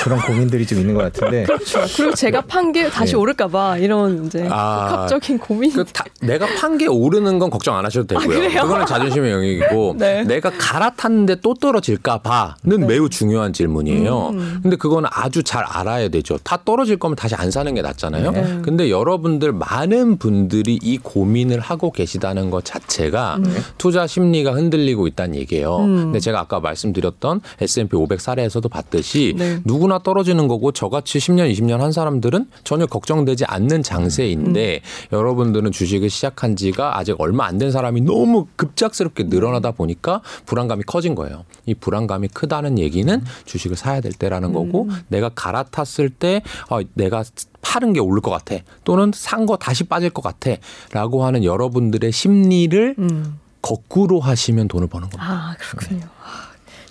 [0.02, 1.44] 그런 고민들이 좀 있는 것 같은데.
[1.46, 1.80] 그렇죠.
[1.96, 3.18] 그리고 제가 판 게 다시 네.
[3.18, 5.72] 오를까봐 이런 이제 아, 복합적인 고민.
[5.72, 5.84] 그
[6.22, 8.58] 내가 판 게 오르는 건 걱정 안 하셔도 되고요.
[8.58, 10.24] 아, 그거는 자존심의 영역이고 네.
[10.24, 12.86] 내가 갈아탔는데 또 떨어질까봐는 네.
[12.86, 14.28] 매우 중요한 질문이에요.
[14.30, 14.58] 음.
[14.62, 16.38] 근데 그거는 아주 잘 알아야 되죠.
[16.42, 18.30] 다 떨어질 거면 다시 안 사는 게 낫잖아요.
[18.32, 18.58] 네.
[18.62, 23.56] 근데 여러분들 많은 분들이 이 고민을 하고 계시다는 것 자체가 음.
[23.78, 25.76] 투자 심리가 흔들리고 있다는 얘기예요.
[25.78, 25.96] 음.
[26.06, 29.60] 근데 제가 아까 말씀드렸던 S&P 500 사례에서도 봤듯이 네.
[29.84, 35.16] 누구나 떨어지는 거고 저같이 10년, 20년 한 사람들은 전혀 걱정되지 않는 장세인데 음.
[35.16, 41.14] 여러분들은 주식을 시작한 지가 아직 얼마 안 된 사람이 너무 급작스럽게 늘어나다 보니까 불안감이 커진
[41.14, 41.44] 거예요.
[41.66, 44.54] 이 불안감이 크다는 얘기는 주식을 사야 될 때라는 음.
[44.54, 47.22] 거고 내가 갈아탔을 때 어, 내가
[47.62, 52.94] 파는 게 오를 것 같아 또는 산 거 다시 빠질 것 같아라고 하는 여러분들의 심리를
[52.98, 53.38] 음.
[53.62, 55.32] 거꾸로 하시면 돈을 버는 겁니다.
[55.32, 56.00] 아 그렇군요.
[56.00, 56.06] 네.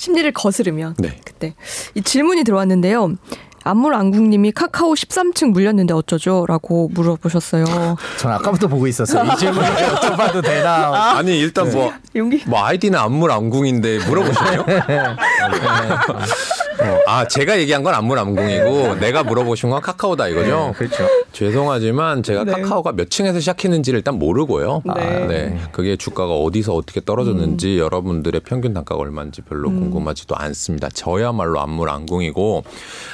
[0.04, 1.18] 심리를 거스르면 네.
[1.24, 1.56] 그때
[1.96, 3.14] 이 질문이 들어왔는데요.
[3.64, 7.96] 안물안국님이 카카오 13층 물렸는데 어쩌죠?라고 물어보셨어요.
[8.18, 9.24] 전 아까부터 보고 있었어요.
[9.24, 11.16] 이 질문을 여쭤봐도 되나?
[11.16, 11.94] 아, 니 일단 뭐, 네.
[12.18, 12.44] 용기?
[12.46, 14.66] 뭐 아이디는 안물안국인데 물어보시네요.
[16.84, 20.68] 어, 아 제가 얘기한 건 안물안궁이고 내가 물어보신 건 카카오다 이거죠.
[20.68, 21.08] 네, 그렇죠.
[21.32, 22.52] 죄송하지만 제가 네.
[22.52, 24.82] 카카오가 몇 층에서 시작했는지를 일단 모르고요.
[24.86, 24.92] 네.
[24.94, 25.60] 아, 네.
[25.72, 27.80] 그게 주가가 어디서 어떻게 떨어졌는지 음.
[27.80, 29.80] 여러분들의 평균 단가가 얼마인지 별로 음.
[29.80, 30.90] 궁금하지도 않습니다.
[30.90, 32.64] 저야말로 안물안궁이고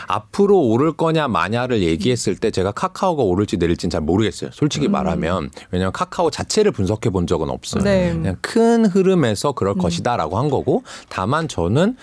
[0.07, 4.49] 앞으로 오를 거냐 마냐를 얘기했을 때 제가 카카오가 오를지 내릴지는 잘 모르겠어요.
[4.53, 4.91] 솔직히 음.
[4.93, 7.83] 말하면 왜냐하면 카카오 자체를 분석해 본 적은 없어요.
[7.83, 8.11] 네.
[8.11, 9.81] 그냥 큰 흐름에서 그럴 음.
[9.81, 11.95] 것이다라고 한 거고 다만 저는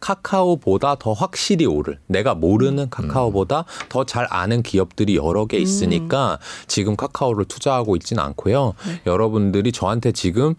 [0.00, 2.90] 카카오보다 더 확실히 오를 내가 모르는 음.
[2.90, 6.64] 카카오보다 더 잘 아는 기업들이 여러 개 있으니까 음.
[6.66, 8.74] 지금 카카오를 투자하고 있지는 않고요.
[8.86, 9.00] 네.
[9.06, 10.54] 여러분들이 저한테 지금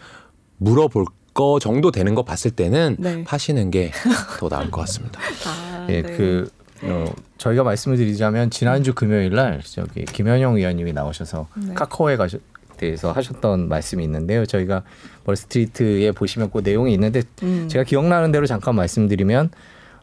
[0.58, 3.24] 물어볼 거 정도 되는 거 봤을 때는 네.
[3.28, 3.92] 하시는 게
[4.40, 5.20] 더 나을 것 같습니다.
[5.48, 6.18] 아, 예, 네.
[6.18, 6.52] 그
[6.84, 7.06] 어,
[7.38, 11.74] 저희가 말씀을 드리자면 지난주 금요일 날 저기 김현영 위원님이 나오셔서 네.
[11.74, 12.38] 카카오에 가셔
[12.80, 14.46] 대해서 하셨던 말씀이 있는데요.
[14.48, 14.82] 저희가
[15.26, 17.68] 월스트리트에 보시면 그 내용이 있는데 음.
[17.70, 19.52] 제가 기억나는 대로 잠깐 말씀드리면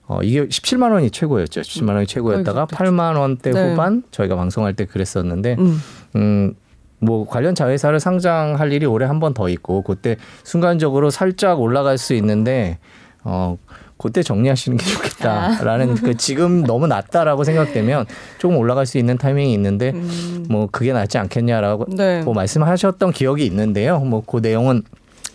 [0.09, 1.63] 어, 이게 17만 원이 최고였죠.
[1.63, 3.71] 17만 원이 최고였다가 8만 원대 네.
[3.73, 5.81] 후반 저희가 방송할 때 그랬었는데 음.
[6.15, 6.55] 음,
[7.01, 12.15] 뭐 관련 자회사를 상장할 일이 올해 한 번 더 있고 그때 순간적으로 살짝 올라갈 수
[12.15, 12.79] 있는데
[13.25, 13.59] 어
[13.99, 15.95] 그때 정리하시는 게 좋겠다라는 아.
[16.03, 18.07] 그 지금 너무 낮다라고 생각되면
[18.39, 20.47] 조금 올라갈 수 있는 타이밍이 있는데 음.
[20.49, 22.23] 뭐 그게 낫지 않겠냐라고 네.
[22.23, 23.99] 뭐 말씀하셨던 기억이 있는데요.
[24.01, 24.83] 뭐 그 내용은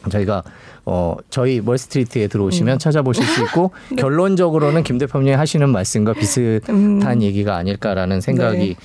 [0.10, 0.44] 저희가
[0.86, 2.80] 어 저희 월스트리트에 들어오시면 음.
[2.80, 3.96] 찾아보실 수 있고 네.
[3.98, 7.22] 결론적으로는 김 대표님이 하시는 말씀과 비슷한 음.
[7.22, 8.76] 얘기가 아닐까라는 생각이 네.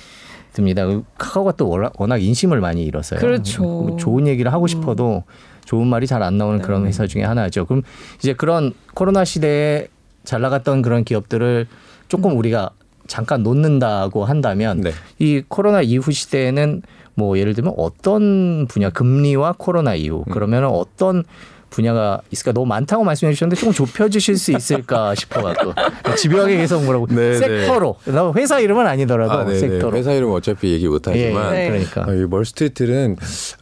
[0.53, 0.87] 듭니다.
[1.17, 3.19] 카카오가 또 워낙, 인심을 많이 잃었어요.
[3.19, 3.61] 그렇죠.
[3.61, 4.67] 뭐 좋은 얘기를 하고 음.
[4.67, 5.23] 싶어도
[5.67, 6.87] 좋은 말이 잘 안 나오는 그런 네.
[6.89, 7.65] 회사 중에 하나죠.
[7.65, 7.83] 그럼
[8.17, 9.87] 이제 그런 코로나 시대에
[10.23, 11.67] 잘 나갔던 그런 기업들을
[12.07, 12.37] 조금 음.
[12.37, 12.71] 우리가
[13.05, 14.91] 잠깐 놓는다고 한다면 네.
[15.19, 16.81] 이 코로나 이후 시대에는
[17.15, 20.31] 뭐 예를 들면 어떤 분야 금리와 코로나 이후 음.
[20.33, 21.23] 그러면 어떤
[21.69, 25.73] 분야가 있을까 너무 많다고 말씀해 주셨는데 조금 좁혀 주실 수 있을까 싶어 갖고
[26.15, 27.37] 집요하게 계속 뭐라고 네, 네.
[27.37, 28.13] 섹터로 네.
[28.35, 29.59] 회사 이름은 아니더라도 아, 네, 네.
[29.59, 33.17] 섹터로 회사 이름 어차피 얘기 못 하지만 예, 그러니까 아, 이 멀스트리트는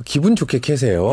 [0.06, 1.12] 기분 좋게 캐세요.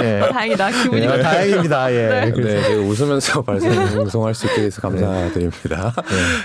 [0.00, 0.20] 네.
[0.32, 1.92] 다행이다 기분이 네, 다행입니다.
[1.92, 2.30] 예.
[2.30, 5.94] 네, 웃으면서 발송할 수 있게 돼서 감사드립니다.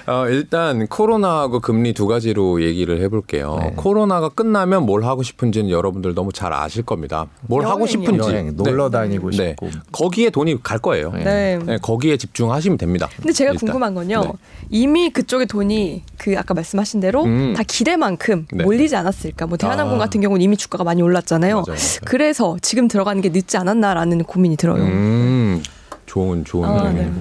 [0.08, 3.74] 어, 일단 코로나하고 금리 두 가지로 얘기를 해볼게요.
[3.76, 7.28] 코로나가 끝나면 뭘 하고 싶은지는 여러분들 너무 잘 아실 겁니다.
[7.42, 9.50] 뭘 하고 싶은지 여행, 놀러 다니고 네.
[9.50, 11.12] 싶고 거기에 돈이 갈 거예요.
[11.12, 11.58] 네.
[11.58, 11.78] 네.
[11.82, 13.10] 거기에 집중하시면 됩니다.
[13.18, 13.66] 근데 제가 일단.
[13.66, 14.22] 궁금한 건요.
[14.24, 14.32] 네.
[14.70, 17.54] 이미 그쪽에 돈이 그 아까 말씀하신 대로 음.
[17.56, 18.64] 다 기대만큼 네.
[18.64, 19.48] 몰리지 않았을까?
[19.48, 20.00] 뭐 대한항공 아.
[20.00, 21.56] 같은 경우는 이미 주가가 많이 올랐잖아요.
[21.56, 22.00] 맞아요, 맞아요.
[22.06, 24.84] 그래서 지금 들어가는 게 늦지 않았나라는 고민이 들어요.
[24.84, 25.64] 음.
[26.06, 27.12] 좋은 좋은 아, 네.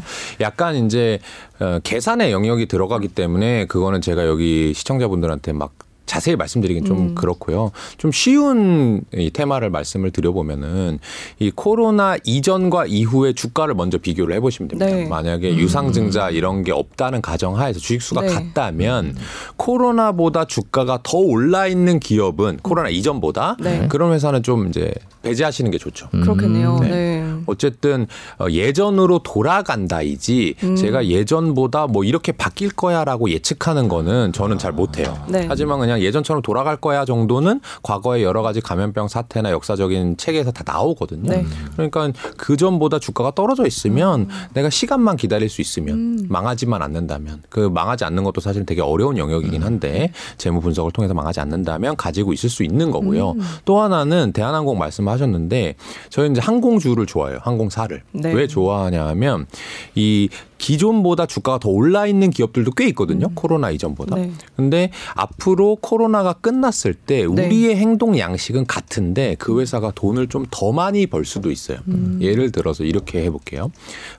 [0.40, 1.18] 약간 이제
[1.58, 5.72] 어, 계산의 영역이 들어가기 때문에 그거는 제가 여기 시청자분들한테 막
[6.06, 7.14] 자세히 말씀드리긴 좀 음.
[7.14, 7.72] 그렇고요.
[7.98, 10.98] 좀 쉬운 이 테마를 말씀을 드려보면은
[11.38, 14.86] 이 코로나 이전과 이후의 주가를 먼저 비교를 해보시면 됩니다.
[14.86, 15.06] 네.
[15.06, 15.58] 만약에 음.
[15.58, 18.28] 유상증자 이런 게 없다는 가정하에서 주식수가 네.
[18.28, 19.16] 같다면
[19.56, 23.88] 코로나보다 주가가 더 올라 있는 기업은 코로나 이전보다 네.
[23.88, 24.92] 그런 회사는 좀 이제
[25.22, 26.08] 배제하시는 게 좋죠.
[26.14, 26.22] 음.
[26.22, 26.78] 그렇겠네요.
[26.80, 27.24] 네.
[27.46, 27.52] 네.
[27.52, 28.06] 어쨌든
[28.38, 30.76] 어, 예전으로 돌아간다이지 음.
[30.76, 35.16] 제가 예전보다 뭐 이렇게 바뀔 거야라고 예측하는 거는 저는 잘 못해요.
[35.28, 35.46] 네.
[35.48, 41.30] 하지만 그냥 예전처럼 돌아갈 거야 정도는 과거의 여러 가지 감염병 사태나 역사적인 체계에서 다 나오거든요.
[41.30, 41.44] 네.
[41.74, 44.28] 그러니까 그 전보다 주가가 떨어져 있으면 음.
[44.54, 46.26] 내가 시간만 기다릴 수 있으면 음.
[46.28, 49.66] 망하지만 않는다면 그 망하지 않는 것도 사실 되게 어려운 영역이긴 음.
[49.66, 53.32] 한데 재무 분석을 통해서 망하지 않는다면 가지고 있을 수 있는 거고요.
[53.32, 53.40] 음.
[53.64, 55.74] 또 하나는 대한항공 말씀하셨는데
[56.10, 57.35] 저희 이제 항공주를 좋아해요.
[57.42, 58.32] 항공사를 네.
[58.32, 59.46] 왜 좋아하냐면
[59.94, 63.26] 이 기존보다 주가가 더 올라 있는 기업들도 꽤 있거든요.
[63.26, 63.34] 음.
[63.34, 64.16] 코로나 이전보다.
[64.16, 64.32] 네.
[64.56, 67.24] 근데 앞으로 코로나가 끝났을 때 네.
[67.24, 67.76] 우리의 네.
[67.76, 71.78] 행동 양식은 같은데 그 회사가 돈을 좀 더 많이 벌 수도 있어요.
[71.88, 72.18] 음.
[72.20, 73.70] 예를 들어서 이렇게 해볼게요.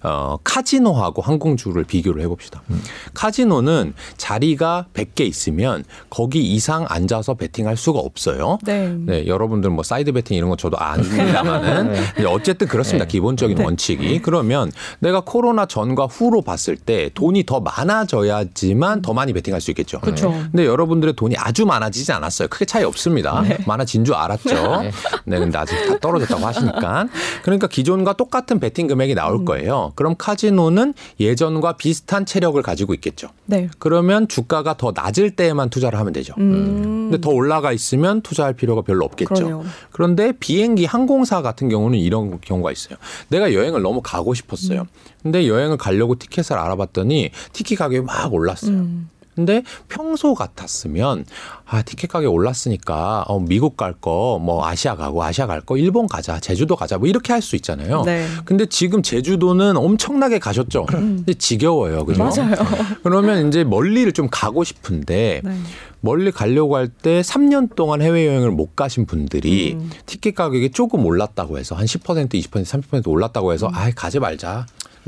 [0.04, 2.62] 어, 카지노하고 항공주를 비교를 해봅시다.
[2.70, 2.82] 음.
[3.14, 8.60] 카지노는 자리가 100개 있으면 거기 이상 앉아서 베팅할 수가 없어요.
[8.64, 8.96] 네.
[9.00, 12.26] 네 여러분들 뭐 사이드 베팅 이런 거 저도 아닙니다만은 네.
[12.26, 13.06] 어쨌든 그렇습니다.
[13.06, 13.12] 네.
[13.12, 13.64] 기본적인 네.
[13.64, 14.22] 원칙이.
[14.22, 19.72] 그러면 내가 코로나 전과 후 후로 봤을 때 돈이 더 많아져야지만 더 많이 베팅할 수
[19.72, 20.00] 있겠죠.
[20.02, 20.30] 그렇죠.
[20.30, 22.50] 근데 여러분들의 돈이 아주 많아지지 않았어요.
[22.50, 23.42] 크게 차이 없습니다.
[23.42, 23.58] 네.
[23.66, 24.50] 많아진 줄 알았죠.
[24.84, 24.92] 네.
[25.26, 27.08] 네, 근데 아직 다 떨어졌다고 하시니까.
[27.44, 29.46] 그러니까 기존과 똑같은 베팅 금액이 나올 음.
[29.46, 29.94] 거예요.
[29.96, 33.30] 그럼 카지노는 예전과 비슷한 체력을 가지고 있겠죠.
[33.46, 33.70] 네.
[33.80, 36.34] 그러면 주가가 더 낮을 때에만 투자를 하면 되죠.
[36.38, 37.10] 음.
[37.10, 39.34] 근데 더 올라가 있으면 투자할 필요가 별로 없겠죠.
[39.34, 39.64] 그러네요.
[39.92, 42.98] 그런데 비행기 항공사 같은 경우는 이런 경우가 있어요.
[43.30, 44.82] 내가 여행을 너무 가고 싶었어요.
[44.82, 44.86] 음.
[45.28, 48.72] 근데 여행을 가려고 티켓을 알아봤더니 티켓 가격이 막 올랐어요.
[48.72, 49.10] 음.
[49.36, 51.26] 근데 평소 같았으면
[51.66, 56.08] 아 티켓 가격 올랐으니까 어 미국 갈 거 뭐 아시아 가고 아시아 갈 거 일본
[56.08, 58.02] 가자 제주도 가자 뭐 이렇게 할 수 있잖아요.
[58.04, 58.26] 네.
[58.46, 60.88] 근데 지금 제주도는 엄청나게 가셨죠.
[60.94, 61.18] 음.
[61.18, 62.24] 근데 지겨워요, 그죠?
[62.24, 62.56] 맞아요.
[63.04, 65.58] 그러면 이제 멀리를 좀 가고 싶은데 네.
[66.02, 69.92] 멀리 가려고 할 때 3년 동안 해외 여행을 못 가신 분들이 음.
[70.08, 73.76] 티켓 가격이 조금 올랐다고 해서 한 10% 20% 30% 올랐다고 해서 음.
[73.76, 74.66] 아 가지 말자.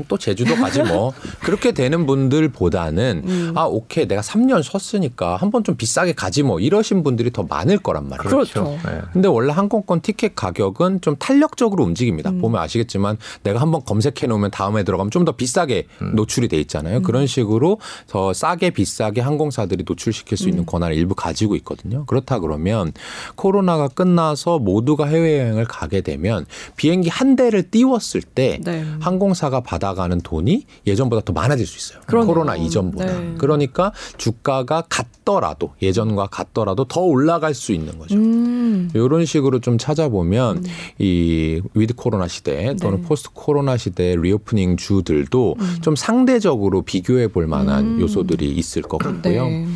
[0.08, 1.12] 또 제주도 가지 뭐
[1.44, 3.52] 그렇게 되는 분들보다는 음.
[3.56, 7.76] 아 오케이 내가 3년 쉬었으니까 한 번 좀 비싸게 가지 뭐 이러신 분들이 더 많을
[7.78, 8.30] 거란 말이에요.
[8.30, 8.78] 그렇죠.
[8.86, 9.00] 네.
[9.12, 12.30] 근데 원래 항공권 티켓 가격은 좀 탄력적으로 움직입니다.
[12.30, 12.40] 음.
[12.40, 16.12] 보면 아시겠지만 내가 한번 검색해 놓으면 다음에 들어가면 좀 더 비싸게 음.
[16.14, 16.98] 노출이 돼 있잖아요.
[16.98, 17.02] 음.
[17.02, 20.66] 그런 식으로 더 싸게 비싸게 항공사들이 노출시킬 수 있는 음.
[20.66, 22.06] 권한을 일부 가지고 있거든요.
[22.06, 22.92] 그렇다 그러면
[23.34, 28.82] 코로나가 끝나서 모두가 해외 여행을 가게 되면 비행기 한 대를 띄웠을 때 네.
[29.00, 32.02] 항공사가 받아 가는 돈이 예전보다 더 많아질 수 있어요.
[32.06, 32.26] 그러네요.
[32.26, 33.06] 코로나 이전보다.
[33.06, 33.34] 네.
[33.38, 38.16] 그러니까 주가가 같더라도 예전과 같더라도 더 올라갈 수 있는 거죠.
[38.16, 38.90] 음.
[38.94, 40.64] 이런 식으로 좀 찾아보면 음.
[40.98, 43.06] 이 위드 코로나 시대 또는 네.
[43.06, 45.76] 포스트 코로나 시대 리오프닝 주들도 음.
[45.80, 48.00] 좀 상대적으로 비교해 볼 만한 음.
[48.00, 49.44] 요소들이 있을 것 같고요.
[49.44, 49.66] 네.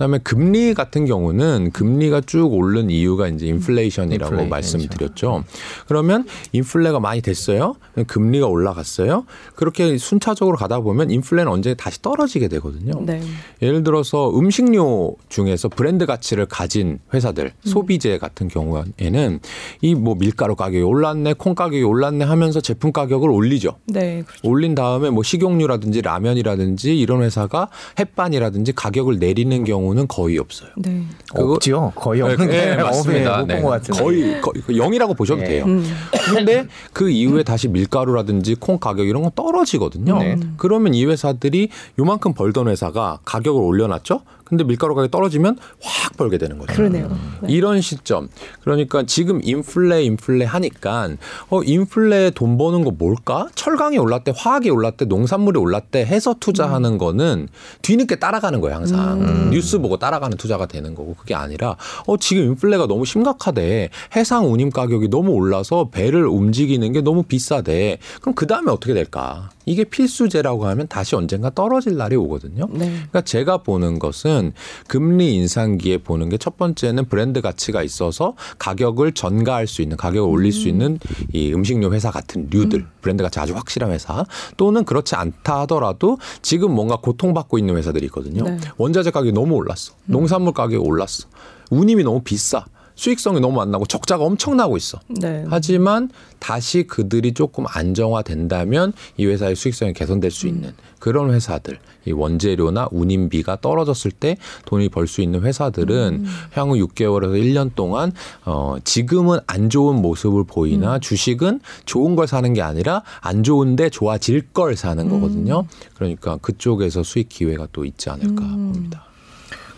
[0.00, 4.48] 그다음에 금리 같은 경우는 금리가 쭉 오른 이유가 이제 인플레이션이라고 인플레이션.
[4.48, 5.44] 말씀드렸죠.
[5.86, 7.74] 그러면 인플레가 많이 됐어요.
[8.06, 9.26] 금리가 올라갔어요.
[9.56, 12.94] 그렇게 순차적으로 가다 보면 인플레는 언제 다시 떨어지게 되거든요.
[13.04, 13.20] 네.
[13.60, 17.68] 예를 들어서 음식료 중에서 브랜드 가치를 가진 회사들, 음.
[17.68, 19.40] 소비재 같은 경우에는
[19.82, 23.76] 이 뭐 밀가루 가격이 올랐네, 콩 가격이 올랐네 하면서 제품 가격을 올리죠.
[23.84, 24.48] 네, 그렇죠.
[24.48, 30.70] 올린 다음에 뭐 식용유라든지 라면이라든지 이런 회사가 햇반이라든지 가격을 내리는 경우 경우는 거의 없어요.
[30.76, 31.02] 네.
[31.34, 31.92] 없죠.
[31.94, 33.44] 거의 없는 네, 게 네, 맞습니다.
[33.44, 33.60] 네.
[33.60, 35.48] 거의, 거의 0이라고 보셔도 네.
[35.48, 35.64] 돼요.
[35.66, 35.84] 음.
[36.26, 40.18] 그런데 그 이후에 다시 밀가루라든지 콩 가격 이런 건 떨어지거든요.
[40.18, 40.36] 네.
[40.56, 44.22] 그러면 이 회사들이 요만큼 벌던 회사가 가격을 올려놨죠.
[44.50, 46.74] 근데 밀가루 가격이 떨어지면 확 벌게 되는 거죠.
[46.74, 47.08] 그러네요.
[47.40, 47.52] 네.
[47.52, 48.28] 이런 시점.
[48.62, 51.10] 그러니까 지금 인플레 인플레 하니까
[51.48, 53.48] 어 인플레 돈 버는 거 뭘까?
[53.54, 56.98] 철강이 올랐대, 화학이 올랐대, 농산물이 올랐대 해서 투자하는 음.
[56.98, 57.48] 거는
[57.82, 59.20] 뒤늦게 따라가는 거예요, 항상.
[59.22, 59.50] 음.
[59.50, 63.90] 뉴스 보고 따라가는 투자가 되는 거고 그게 아니라 어 지금 인플레가 너무 심각하대.
[64.16, 67.98] 해상 운임 가격이 너무 올라서 배를 움직이는 게 너무 비싸대.
[68.20, 69.50] 그럼 그다음에 어떻게 될까?
[69.70, 72.66] 이게 필수제라고 하면 다시 언젠가 떨어질 날이 오거든요.
[72.72, 72.86] 네.
[72.88, 74.52] 그러니까 제가 보는 것은
[74.88, 80.52] 금리 인상기에 보는 게 첫 번째는 브랜드 가치가 있어서 가격을 전가할 수 있는 가격을 올릴
[80.52, 80.68] 수 음.
[80.70, 80.98] 있는
[81.32, 82.88] 이 음식료 회사 같은 류들 음.
[83.02, 84.24] 브랜드 가치 아주 확실한 회사
[84.56, 88.42] 또는 그렇지 않다 하더라도 지금 뭔가 고통받고 있는 회사들이 있거든요.
[88.44, 88.58] 네.
[88.78, 89.92] 원자재 가격이 너무 올랐어.
[90.06, 90.12] 음.
[90.12, 91.28] 농산물 가격이 올랐어.
[91.70, 92.64] 운임이 너무 비싸.
[93.00, 95.00] 수익성이 너무 안 나고 적자가 엄청나고 있어.
[95.08, 95.42] 네.
[95.48, 102.88] 하지만 다시 그들이 조금 안정화된다면 이 회사의 수익성이 개선될 수 있는 그런 회사들, 이 원재료나
[102.90, 104.36] 운임비가 떨어졌을 때
[104.66, 106.26] 돈이 벌 수 있는 회사들은 음.
[106.52, 108.12] 향후 6개월에서 1년 동안
[108.44, 111.00] 어 지금은 안 좋은 모습을 보이나 음.
[111.00, 115.60] 주식은 좋은 걸 사는 게 아니라 안 좋은데 좋아질 걸 사는 거거든요.
[115.60, 115.90] 음.
[115.94, 118.72] 그러니까 그쪽에서 수익 기회가 또 있지 않을까 음.
[118.74, 119.09] 봅니다.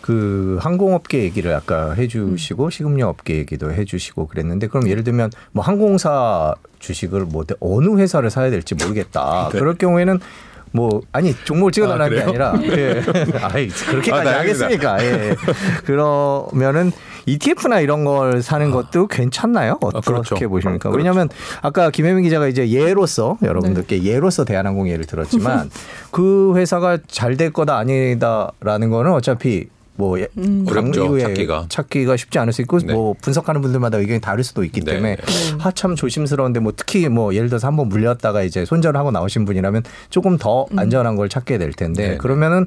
[0.03, 2.69] 그 항공업계 얘기를 아까 해주시고 음.
[2.69, 8.49] 식음료 업계 얘기도 해주시고 그랬는데 그럼 예를 들면 뭐 항공사 주식을 뭐 어느 회사를 사야
[8.49, 9.47] 될지 모르겠다.
[9.53, 9.57] 네.
[9.57, 10.19] 그럴 경우에는
[10.73, 13.01] 뭐 아니 종목을 찍어달라는 아, 게 아니라 예.
[13.43, 15.01] 아이 그렇게까지 아, 하겠습니까?
[15.05, 15.35] 예.
[15.85, 16.91] 그러면은
[17.25, 18.71] ETF나 이런 걸 사는 아.
[18.71, 19.77] 것도 괜찮나요?
[19.81, 20.35] 어떻게 아, 그렇죠.
[20.49, 20.89] 보십니까?
[20.89, 20.97] 그렇죠.
[20.97, 21.29] 왜냐하면
[21.61, 24.03] 아까 김혜민 기자가 이제 예로서 여러분들께 네.
[24.03, 25.69] 예로서 대한항공 예를 들었지만
[26.11, 30.65] 그 회사가 잘 될 거다 아니다라는 거는 어차피 뭐 음.
[30.67, 31.65] 어렵죠 찾기가.
[31.69, 32.93] 찾기가 쉽지 않을 수 있고 네.
[32.93, 34.93] 뭐 분석하는 분들마다 의견이 다를 수도 있기 네.
[34.93, 35.23] 때문에 네.
[35.59, 40.65] 하참 조심스러운데 뭐 특히 뭐 예를 들어서 한번 물렸다가 이제 손절하고 나오신 분이라면 조금 더
[40.71, 40.79] 음.
[40.79, 42.17] 안전한 걸 찾게 될 텐데 네.
[42.17, 42.65] 그러면은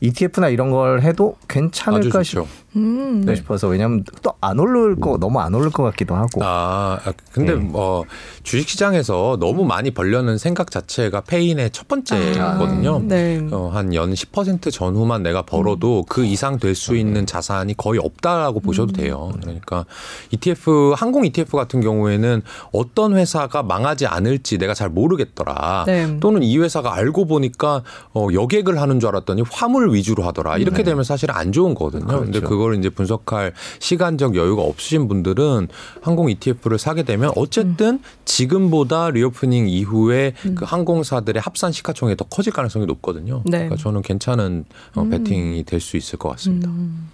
[0.00, 2.44] ETF나 이런 걸 해도 괜찮을까 싶,
[2.76, 3.22] 음.
[3.24, 3.34] 네.
[3.34, 6.44] 싶어서 왜냐하면 또 안 오를 거 너무 안 오를 것 같기도 하고.
[6.44, 7.58] 아, 아 근데 네.
[7.58, 8.04] 뭐
[8.44, 12.96] 주식 시장에서 너무 많이 벌려는 생각 자체가 페인의 첫 번째거든요.
[12.96, 13.44] 아, 네.
[13.50, 16.04] 어, 한연 10% 전후만 내가 벌어도 음.
[16.08, 18.96] 그 이상 될 수 있는 자산이 거의 없다라고 보셔도 음.
[18.96, 19.32] 돼요.
[19.40, 19.86] 그러니까
[20.30, 25.84] ETF 항공 ETF 같은 경우에는 어떤 회사가 망하지 않을지 내가 잘 모르겠더라.
[25.86, 26.20] 네.
[26.20, 27.82] 또는 이 회사가 알고 보니까
[28.12, 30.58] 어, 여객을 하는 줄 알았더니 화물 수출 위주로 하더라.
[30.58, 30.82] 이렇게 네.
[30.84, 32.06] 되면 사실 안 좋은 거거든요.
[32.06, 32.24] 그렇죠.
[32.24, 35.68] 근데 그걸 이제 분석할 시간적 여유가 없으신 분들은
[36.02, 38.00] 항공 ETF를 사게 되면 어쨌든 음.
[38.24, 40.54] 지금보다 리오프닝 이후에 음.
[40.54, 43.42] 그 항공사들의 합산 시가총액이 더 커질 가능성이 높거든요.
[43.44, 43.58] 네.
[43.58, 45.10] 그러니까 저는 괜찮은 어, 음.
[45.10, 46.68] 베팅이 될 수 있을 것 같습니다.
[46.68, 47.10] 음.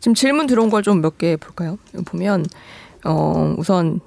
[0.00, 1.78] 지금 질문 들어온 걸 좀 몇 개 볼까요?
[2.06, 2.46] 보면
[3.04, 4.00] 어 우선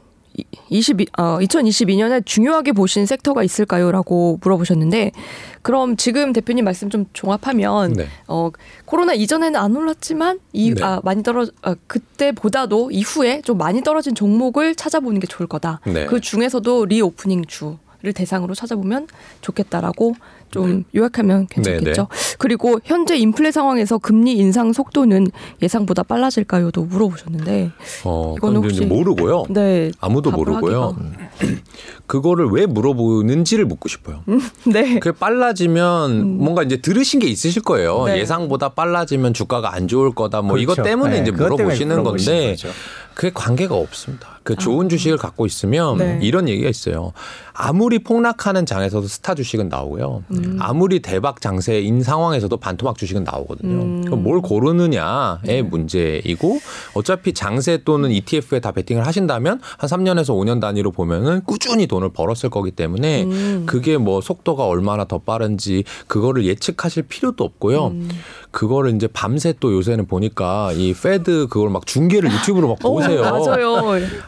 [0.70, 5.12] 22, 어, 2022년에 중요하게 보신 섹터가 있을까요?라고 물어보셨는데
[5.62, 8.08] 그럼 지금 대표님 말씀 좀 종합하면 네.
[8.28, 8.52] 어,
[8.86, 10.84] 코로나 이전에는 안 올랐지만 이 네.
[10.84, 15.82] 아, 많이 떨어 아, 그때보다도 이후에 좀 많이 떨어진 종목을 찾아보는 게 좋을 거다.
[15.86, 16.06] 네.
[16.06, 17.78] 그 중에서도 리오프닝 주
[18.14, 19.08] 대상으로 찾아보면
[19.42, 20.16] 좋겠다라고
[20.52, 21.94] 좀 요약하면 괜찮겠죠.
[21.94, 22.36] 네네.
[22.38, 25.28] 그리고 현재 인플레 상황에서 금리 인상 속도는
[25.62, 27.72] 예상보다 빨라질까요도 물어보셨는데
[28.06, 29.46] 어, 이거는 혹시 모르고요.
[29.50, 30.96] 네, 아무도 모르고요.
[32.08, 34.24] 그거를 왜 물어보는지를 묻고 싶어요.
[34.30, 35.00] 음, 네.
[35.00, 36.38] 그게 빨라지면 음.
[36.38, 38.06] 뭔가 이제 들으신 게 있으실 거예요.
[38.06, 38.20] 네.
[38.20, 40.42] 예상보다 빨라지면 주가가 안 좋을 거다.
[40.42, 40.64] 뭐 그렇죠.
[40.64, 42.56] 이것 때문에 네, 이제 물어보시는 건데
[43.14, 44.37] 그게 관계가 없습니다.
[44.48, 44.88] 그 좋은 아.
[44.88, 46.20] 주식을 갖고 있으면 네.
[46.22, 47.12] 이런 얘기가 있어요.
[47.52, 50.24] 아무리 폭락하는 장에서도 스타 주식은 나오고요.
[50.32, 50.58] 음.
[50.62, 53.76] 아무리 대박 장세인 상황에서도 반토막 주식은 나오거든요.
[53.76, 54.02] 음.
[54.06, 55.62] 그럼 뭘 고르느냐의 네.
[55.64, 56.60] 문제이고
[56.94, 62.50] 어차피 장세 또는 ETF에 다 베팅을 하신다면 한 3년에서 5년 단위로 보면은 꾸준히 돈을 벌었을
[62.50, 63.64] 거기 때문에 음.
[63.66, 67.94] 그게 뭐 속도가 얼마나 더 빠른지 그거를 예측하실 필요도 없고요.
[68.58, 68.68] 음.
[68.68, 73.22] 그거를 이제 밤새 또 요새는 보니까 이 페드 그걸 막 중계를 유튜브로 막 보세요.
[73.22, 73.78] 맞아요.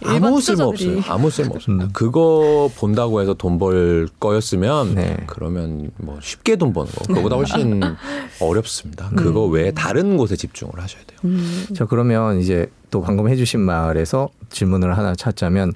[0.05, 1.01] 아무 쓸모 없어요.
[1.07, 1.85] 아무 쓸모 없습니다.
[1.85, 1.89] 음.
[1.93, 5.17] 그거 본다고 해서 돈 벌 거였으면 네.
[5.27, 7.81] 그러면 뭐 쉽게 돈 버는 거 그거보다 훨씬
[8.39, 9.09] 어렵습니다.
[9.15, 9.51] 그거 음.
[9.53, 11.19] 외에 다른 곳에 집중을 하셔야 돼요.
[11.25, 11.65] 음.
[11.75, 15.73] 자 그러면 이제 또 방금 해주신 말에서 질문을 하나 찾자면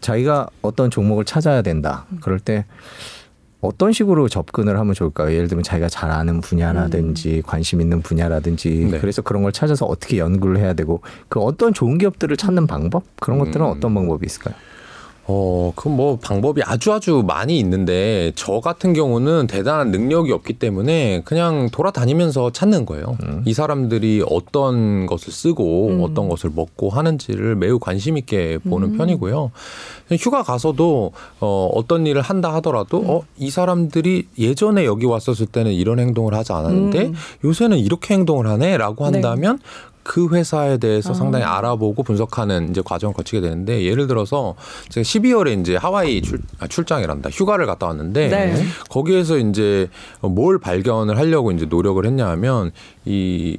[0.00, 2.06] 자기가 어떤 종목을 찾아야 된다.
[2.20, 2.66] 그럴 때
[3.60, 5.32] 어떤 식으로 접근을 하면 좋을까요?
[5.32, 7.42] 예를 들면 자기가 잘 아는 분야라든지 음.
[7.44, 9.00] 관심 있는 분야라든지 네.
[9.00, 13.38] 그래서 그런 걸 찾아서 어떻게 연구를 해야 되고 그 어떤 좋은 기업들을 찾는 방법 그런
[13.38, 13.70] 것들은 음.
[13.70, 14.54] 어떤 방법이 있을까요?
[15.28, 21.22] 어, 그 뭐 방법이 아주 아주 많이 있는데 저 같은 경우는 대단한 능력이 없기 때문에
[21.24, 23.16] 그냥 돌아다니면서 찾는 거예요.
[23.24, 23.42] 음.
[23.44, 26.02] 이 사람들이 어떤 것을 쓰고 음.
[26.02, 28.96] 어떤 것을 먹고 하는지를 매우 관심 있게 보는 음.
[28.96, 29.50] 편이고요.
[30.20, 33.04] 휴가 가서도 어, 어떤 일을 한다 하더라도 음.
[33.08, 37.14] 어, 이 사람들이 예전에 여기 왔었을 때는 이런 행동을 하지 않았는데 음.
[37.44, 39.16] 요새는 이렇게 행동을 하네라고 네.
[39.16, 39.97] 한다면 네.
[40.08, 41.14] 그 회사에 대해서 아.
[41.14, 44.54] 상당히 알아보고 분석하는 이제 과정을 거치게 되는데 예를 들어서
[44.88, 48.64] 제가 12월에 이제 하와이 출, 아, 출장이란다 휴가를 갔다 왔는데 네.
[48.88, 49.90] 거기에서 이제
[50.22, 52.72] 뭘 발견을 하려고 이제 노력을 했냐면
[53.04, 53.58] 이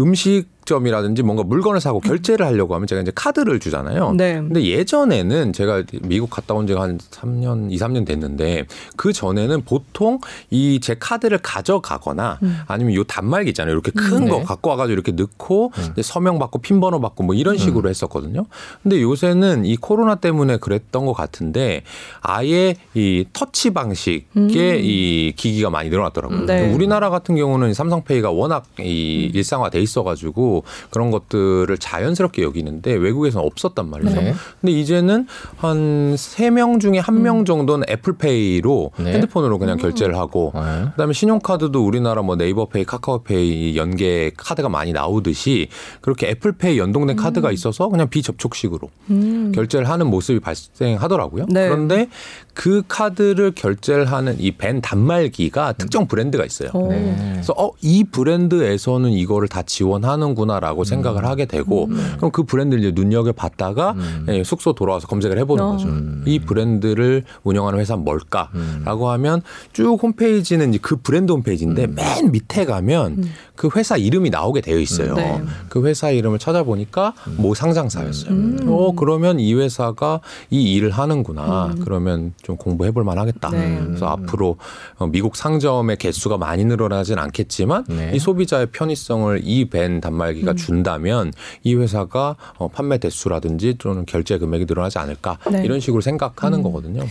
[0.00, 4.12] 음식 점이라든지 뭔가 물건을 사고 결제를 하려고 하면 제가 이제 카드를 주잖아요.
[4.12, 4.34] 네.
[4.34, 10.18] 근데 예전에는 제가 미국 갔다 온 지가 한 3년, 2, 3년 됐는데 그 전에는 보통
[10.50, 12.58] 이 제 카드를 가져가거나 음.
[12.66, 13.72] 아니면 요 단말기 있잖아요.
[13.72, 14.44] 이렇게 큰거 음, 네.
[14.44, 16.02] 갖고 와가지고 이렇게 넣고 음.
[16.02, 17.58] 서명 받고 핀 번호 받고 뭐 이런 음.
[17.58, 18.46] 식으로 했었거든요.
[18.82, 21.82] 근데 요새는 이 코로나 때문에 그랬던 것 같은데
[22.20, 24.48] 아예 이 터치 방식의 음.
[24.52, 26.46] 이 기기가 많이 늘어났더라고요.
[26.46, 26.72] 네.
[26.74, 29.36] 우리나라 같은 경우는 삼성페이가 워낙 이 음.
[29.36, 30.51] 일상화돼 있어가지고
[30.90, 34.14] 그런 것들을 자연스럽게 여기는데 외국에서는 없었단 말이죠.
[34.20, 34.34] 네.
[34.60, 39.12] 근데 이제는 한 세 명 중에 한 명 정도는 애플페이로 네.
[39.14, 40.60] 핸드폰으로 그냥 결제를 하고 네.
[40.90, 45.68] 그다음에 신용카드도 우리나라 뭐 네이버페이, 카카오페이 연계 카드가 많이 나오듯이
[46.00, 47.22] 그렇게 애플페이 연동된 음.
[47.22, 49.52] 카드가 있어서 그냥 비접촉식으로 음.
[49.54, 51.46] 결제를 하는 모습이 발생하더라고요.
[51.48, 51.68] 네.
[51.68, 52.08] 그런데
[52.54, 56.70] 그 카드를 결제를 하는 이 벤 단말기가 특정 브랜드가 있어요.
[56.88, 57.32] 네.
[57.32, 60.84] 그래서 어, 이 브랜드에서는 이거를 다 지원하는구나라고 음.
[60.84, 62.14] 생각을 하게 되고 음.
[62.16, 64.26] 그럼 그 브랜드를 이제 눈여겨 봤다가 음.
[64.28, 65.72] 예, 숙소 돌아와서 검색을 해보는 어.
[65.72, 65.88] 거죠.
[65.88, 66.22] 음.
[66.26, 69.10] 이 브랜드를 운영하는 회사는 뭘까라고 음.
[69.12, 71.94] 하면 쭉 홈페이지는 이제 그 브랜드 홈페이지인데 음.
[71.94, 73.24] 맨 밑에 가면
[73.56, 75.14] 그 회사 이름이 나오게 되어 있어요.
[75.14, 75.42] 네.
[75.68, 78.32] 그 회사 이름을 찾아보니까 모 상장사였어요.
[78.66, 81.74] 어 그러면 이 회사가 이 일을 하는구나.
[81.84, 83.50] 그러면 좀 공부해 볼 만하겠다.
[83.50, 83.80] 네.
[83.84, 84.56] 그래서 앞으로
[84.98, 88.12] 어, 미국 상점의 개수가 많이 늘어나진 않겠지만 네.
[88.14, 90.56] 이 소비자의 편의성을 이벤 단말기가 음.
[90.56, 95.64] 준다면 이 회사가 어, 판매 대수라든지 또는 결제 금액이 늘어나지 않을까 네.
[95.64, 96.62] 이런 식으로 생각하는 음.
[96.62, 97.06] 거거든요.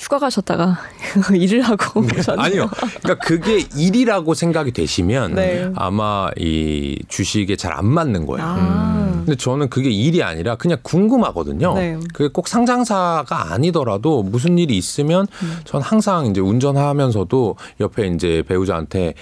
[0.00, 0.78] 휴가 가셨다가
[1.36, 2.42] 일을 하고 오셨네요.
[2.42, 2.70] 아니요.
[3.02, 5.70] 그러니까 그게 일이라고 생각이 되시면 네.
[5.76, 8.44] 아마 이 주식에 잘 안 맞는 거예요.
[8.44, 9.12] 아.
[9.24, 11.74] 근데 저는 그게 일이 아니라 그냥 궁금하거든요.
[11.74, 11.98] 네.
[12.12, 15.60] 그게 꼭 상장사가 아니더라도 무슨 일이 있으면 음.
[15.64, 19.14] 전 항상 이제 운전하면서도 옆에 이제 배우자한테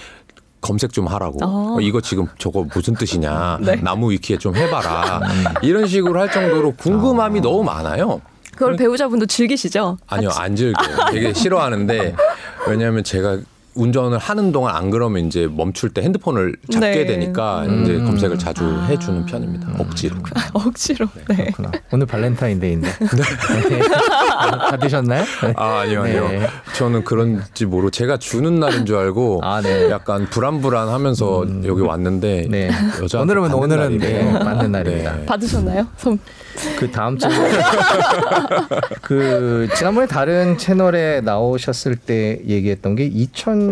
[0.61, 1.37] 검색 좀 하라고.
[1.45, 1.75] 어.
[1.77, 3.59] 어, 이거 지금 저거 무슨 뜻이냐.
[3.61, 3.75] 네.
[3.75, 5.19] 나무 위키에 좀 해봐라.
[5.29, 5.43] 음.
[5.61, 7.41] 이런 식으로 할 정도로 궁금함이 어.
[7.43, 8.19] 너무 많아요.
[8.59, 9.97] 그걸 배우자분도 즐기시죠?
[10.07, 10.97] 아니요, 안 즐겨요.
[11.11, 12.13] 되게 싫어하는데
[12.67, 13.39] 왜냐하면 제가
[13.79, 17.05] 운전을 하는 동안 안 그러면 이제 멈출 때 핸드폰을 잡게 네.
[17.05, 17.83] 되니까 음.
[17.83, 18.85] 이제 검색을 자주 아.
[18.89, 19.67] 해주는 편입니다.
[19.79, 20.17] 억지로.
[20.53, 21.07] 억지로.
[21.15, 21.35] 네.
[21.35, 21.43] 네.
[21.51, 21.71] 그렇구나.
[21.91, 22.89] 오늘 발렌타인데이인데.
[22.99, 23.79] 네.
[24.69, 25.23] 받으셨나요?
[25.23, 25.53] 네.
[25.55, 26.27] 아 아니요 아니요.
[26.27, 26.47] 네.
[26.75, 29.89] 저는 그런지 모르고 제가 주는 날인 줄 알고 아, 네.
[29.89, 31.63] 약간 불안불안 하면서 음.
[31.65, 32.69] 여기 왔는데 네.
[33.01, 35.19] 여자 오늘은 오늘은 네, 맞는 날입니다.
[35.25, 35.87] 받으셨나요?
[35.95, 36.19] 선.
[36.77, 37.29] 그 다음 주에
[39.01, 43.68] 그 지난번에 다른 채널에 나오셨을 때 얘기했던 게 2000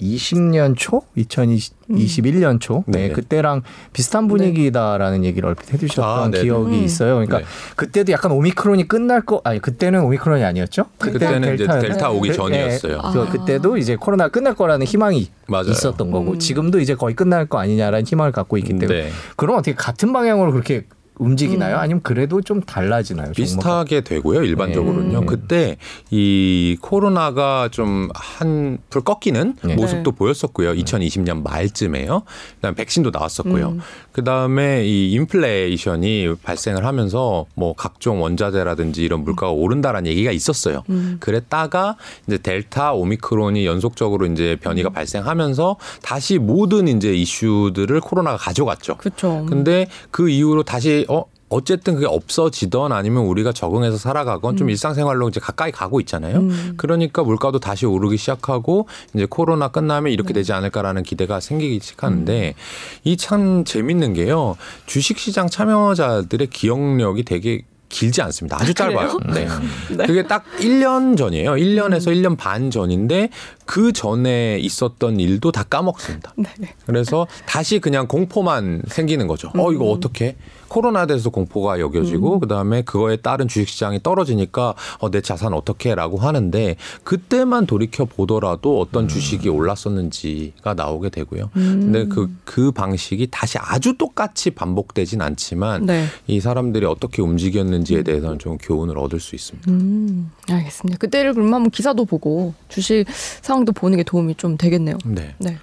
[0.00, 3.12] 2020년 초, 2021년 초, 네, 네.
[3.12, 5.28] 그때랑 비슷한 분위기다라는 네.
[5.28, 6.44] 얘기를 얼핏 해주셨던 아, 네, 네.
[6.44, 6.84] 기억이 음.
[6.84, 7.14] 있어요.
[7.14, 7.44] 그러니까 네.
[7.76, 10.86] 그때도 약간 오미크론이 끝날 거, 아니 그때는 오미크론이 아니었죠?
[10.98, 12.98] 그때는 델타, 델타 오기 전이었어요.
[13.00, 13.30] 아.
[13.30, 15.70] 그때도 이제 코로나 끝날 거라는 희망이 맞아요.
[15.70, 16.38] 있었던 거고 음.
[16.38, 20.86] 지금도 이제 거의 끝날 거 아니냐라는 희망을 갖고 있기 때문에 그럼 어떻게 같은 방향으로 그렇게
[21.20, 21.76] 움직이나요?
[21.76, 21.80] 음.
[21.80, 23.32] 아니면 그래도 좀 달라지나요?
[23.32, 24.42] 비슷하게 되고요.
[24.42, 25.20] 일반적으로는요.
[25.20, 25.26] 네.
[25.26, 25.76] 그때
[26.10, 29.74] 이 코로나가 좀 한풀 꺾이는 네.
[29.74, 30.72] 모습도 보였었고요.
[30.72, 32.22] 2020년 말쯤에요.
[32.56, 33.68] 그다음 백신도 나왔었고요.
[33.68, 33.80] 음.
[34.12, 40.82] 그다음에 이 인플레이션이 발생을 하면서 뭐 각종 원자재라든지 이런 물가가 오른다라는 얘기가 있었어요.
[40.88, 41.18] 음.
[41.20, 41.96] 그랬다가
[42.26, 44.92] 이제 델타, 오미크론이 연속적으로 이제 변이가 음.
[44.94, 48.96] 발생하면서 다시 모든 이제 이슈들을 코로나가 가져갔죠.
[48.96, 49.44] 그렇죠.
[49.46, 54.70] 근데 그 이후로 다시 어 어쨌든 그게 없어지던 아니면 우리가 적응해서 살아가건 좀 음.
[54.70, 56.38] 일상생활로 이제 가까이 가고 있잖아요.
[56.38, 56.74] 음.
[56.76, 60.34] 그러니까 물가도 다시 오르기 시작하고 이제 코로나 끝나면 이렇게 네.
[60.34, 63.00] 되지 않을까라는 기대가 생기기 시작하는데 음.
[63.02, 64.56] 이참 재밌는 게요.
[64.86, 68.56] 주식시장 참여자들의 기억력이 되게 길지 않습니다.
[68.58, 69.18] 아주 아, 짧아요.
[69.34, 69.46] 네.
[69.90, 70.06] 네.
[70.06, 71.52] 그게 딱 1년 전이에요.
[71.52, 72.14] 1년에서 음.
[72.14, 73.28] 1년 반 전인데
[73.66, 76.32] 그 전에 있었던 일도 다 까먹습니다.
[76.36, 76.74] 네.
[76.86, 79.52] 그래서 다시 그냥 공포만 생기는 거죠.
[79.56, 79.96] 어, 이거 음.
[79.96, 80.36] 어떻게?
[80.70, 82.40] 코로나에 대해서 공포가 여겨지고 음.
[82.40, 89.08] 그다음에 그거에 따른 주식시장이 떨어지니까 어, 내 자산 어떻게라고 하는데 그때만 돌이켜 보더라도 어떤 음.
[89.08, 91.50] 주식이 올랐었는지가 나오게 되고요.
[91.56, 91.90] 음.
[91.92, 96.06] 근데 그, 그 방식이 다시 아주 똑같이 반복되진 않지만 네.
[96.28, 99.70] 이 사람들이 어떻게 움직였는지 에 대해서는 좀 교훈을 얻을 수 있습니다.
[99.70, 100.30] 음.
[100.48, 100.98] 알겠습니다.
[100.98, 103.04] 그때를 그럼 한번 기사도 보고 주식
[103.42, 104.98] 상황도 보는 게 도움이 좀 되겠네요.
[105.04, 105.34] 네.
[105.38, 105.58] 네.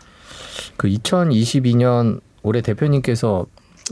[0.75, 3.45] 그 2022년 올해 대표님께서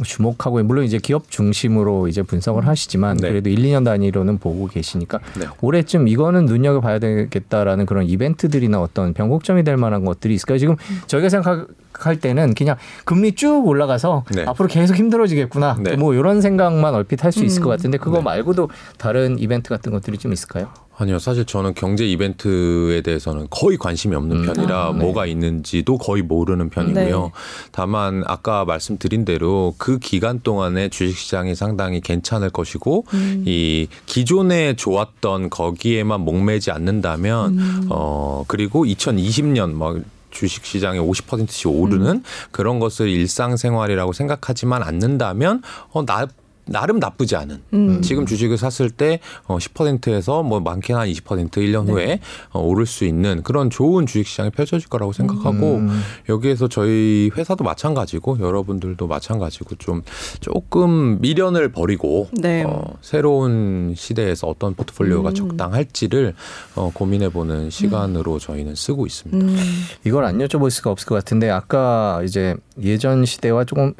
[0.03, 3.29] 주목하고 물론 이제 기업 중심으로 이제 분석을 하시지만 네.
[3.29, 5.45] 그래도 1, 2년 단위로는 보고 계시니까 네.
[5.61, 10.57] 올해쯤 이거는 눈여겨 봐야 되겠다라는 그런 이벤트들이나 어떤 변곡점이 될 만한 것들이 있을까요?
[10.57, 10.75] 지금
[11.07, 12.75] 저희가 생각할 때는 그냥
[13.05, 14.43] 금리 쭉 올라가서 네.
[14.45, 15.77] 앞으로 계속 힘들어지겠구나.
[15.81, 15.95] 네.
[15.95, 17.71] 뭐 이런 생각만 얼핏 할 수 있을 것 음.
[17.71, 18.23] 같은데 그거 네.
[18.23, 20.69] 말고도 다른 이벤트 같은 것들이 좀 있을까요?
[20.97, 24.45] 아니요, 사실 저는 경제 이벤트에 대해서는 거의 관심이 없는 음.
[24.45, 24.99] 편이라 아, 네.
[24.99, 27.21] 뭐가 있는지도 거의 모르는 편이고요.
[27.21, 27.31] 네.
[27.71, 33.43] 다만 아까 말씀드린 대로 그 기간 동안에 주식시장이 상당히 괜찮을 것이고 음.
[33.45, 37.87] 이 기존에 좋았던 거기에만 목매지 않는다면 음.
[37.89, 39.97] 어 그리고 2020년 막
[40.31, 42.23] 주식 시장에 50%씩 오르는 음.
[42.51, 46.27] 그런 것을 일상생활이라고 생각하지만 않는다면 어, 나
[46.65, 48.01] 나름 나쁘지 않은 음.
[48.01, 51.91] 지금 주식을 샀을 때 10%에서 어, 뭐 많게는 한 20% 1년 네.
[51.91, 52.19] 후에
[52.51, 56.01] 어, 오를 수 있는 그런 좋은 주식 시장이 펼쳐질 거라고 생각하고 음.
[56.27, 60.01] 여기에서 저희 회사도 마찬가지고 여러분들도 마찬가지고 좀
[60.39, 62.63] 조금 미련을 버리고 네.
[62.63, 65.35] 어, 새로운 시대에서 어떤 포트폴리오가 음.
[65.35, 66.33] 적당할지를
[66.75, 69.45] 어, 고민해 보는 시간으로 저희는 쓰고 있습니다.
[69.45, 69.57] 음.
[70.03, 73.93] 이걸 안 여쭤볼 수가 없을 것 같은데 아까 이제 예전 시대와 조금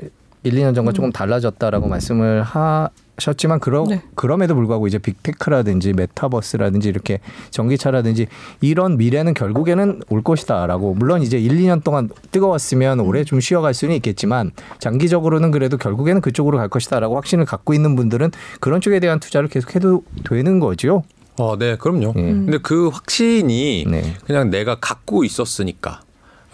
[0.46, 0.94] 1, 2년 전과 음.
[0.94, 4.04] 조금 달라졌다라고 말씀을 하셨지만 그러, 네.
[4.14, 7.20] 그럼에도 불구하고 이제 빅테크라든지 메타버스라든지 이렇게
[7.50, 8.28] 전기차라든지
[8.62, 13.96] 이런 미래는 결국에는 올 것이다라고 물론 이제 1, 2년 동안 뜨거웠으면 올해 좀 쉬어갈 수는
[13.96, 19.50] 있겠지만 장기적으로는 그래도 결국에는 그쪽으로 갈 것이다라고 확신을 갖고 있는 분들은 그런 쪽에 대한 투자를
[19.50, 21.04] 계속해도 되는 거죠.
[21.38, 22.14] 어, 네, 그럼요.
[22.16, 22.46] 음.
[22.46, 24.14] 근데 그 확신이 네.
[24.26, 26.05] 그냥 내가 갖고 있었으니까 아,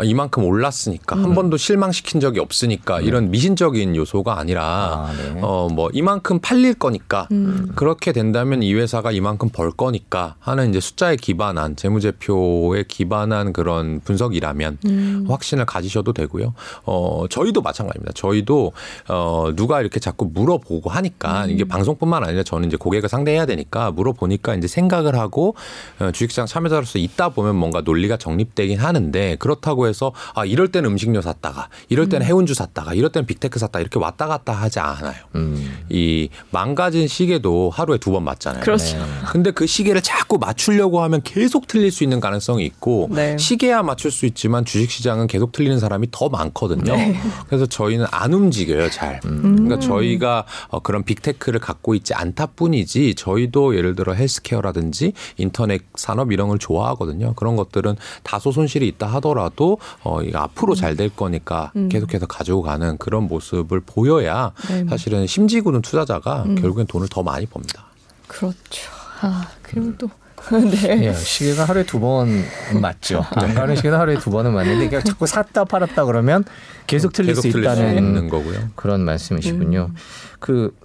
[0.04, 1.24] 이만큼 올랐으니까 음.
[1.24, 3.06] 한 번도 실망시킨 적이 없으니까 네.
[3.06, 5.39] 이런 미신적인 요소가 아니라 아, 네.
[5.41, 7.72] 어뭐 이만큼 팔릴 거니까 음.
[7.76, 14.78] 그렇게 된다면 이 회사가 이만큼 벌 거니까 하는 이제 숫자에 기반한 재무제표에 기반한 그런 분석이라면
[14.86, 15.26] 음.
[15.30, 16.54] 확신을 가지셔도 되고요.
[16.84, 18.14] 어 저희도 마찬가지입니다.
[18.14, 18.72] 저희도
[19.10, 21.52] 어 누가 이렇게 자꾸 물어보고 하니까 음.
[21.52, 25.56] 이게 방송뿐만 아니라 저는 이제 고객을 상대해야 되니까 물어보니까 이제 생각을 하고
[25.99, 30.89] 어, 주식시장 참여자로서 있다 보면 뭔가 논리가 정립되긴 하는데 그렇다고 해서 해서 아 이럴 때는
[30.91, 32.27] 음식료 샀다가 이럴 때는 음.
[32.27, 35.13] 해운주 샀다가 이럴 때는 빅테크 샀다 이렇게 왔다 갔다 하지 않아요.
[35.35, 35.83] 음.
[35.89, 38.63] 이 망가진 시계도 하루에 두 번 맞잖아요.
[38.63, 38.97] 그렇죠.
[38.97, 39.03] 네.
[39.31, 43.37] 근데 그 시계를 자꾸 맞추려고 하면 계속 틀릴 수 있는 가능성이 있고 네.
[43.37, 46.93] 시계야 맞출 수 있지만 주식 시장은 계속 틀리는 사람이 더 많거든요.
[46.95, 47.17] 네.
[47.47, 49.19] 그래서 저희는 안 움직여요, 잘.
[49.25, 49.55] 음.
[49.55, 56.31] 그러니까 저희가 어, 그런 빅테크를 갖고 있지 않다 뿐이지 저희도 예를 들어 헬스케어라든지 인터넷 산업
[56.31, 57.33] 이런 걸 좋아하거든요.
[57.35, 61.88] 그런 것들은 다소 손실이 있다 하더라도 어, 이거 앞으로 잘 될 거니까 음.
[61.89, 64.86] 계속해서 가지고 가는 그런 모습을 보여야 네.
[64.89, 66.55] 사실은 심지구는 투자자가 음.
[66.55, 67.86] 결국엔 돈을 더 많이 법니다.
[68.27, 68.91] 그렇죠.
[69.21, 70.09] 아, 그리고 또
[70.51, 71.05] 네.
[71.07, 72.43] 예, 시계가 하루에 두 번
[72.82, 73.23] 맞죠.
[73.36, 76.43] 안 가는 시계가 하루에 두 번은 맞는데 그냥 자꾸 샀다 팔았다 그러면
[76.88, 78.69] 계속 틀릴 계속 수 있다는 수 거고요.
[78.75, 79.88] 그런 말씀이시군요.
[79.91, 79.95] 음.
[80.39, 80.75] 그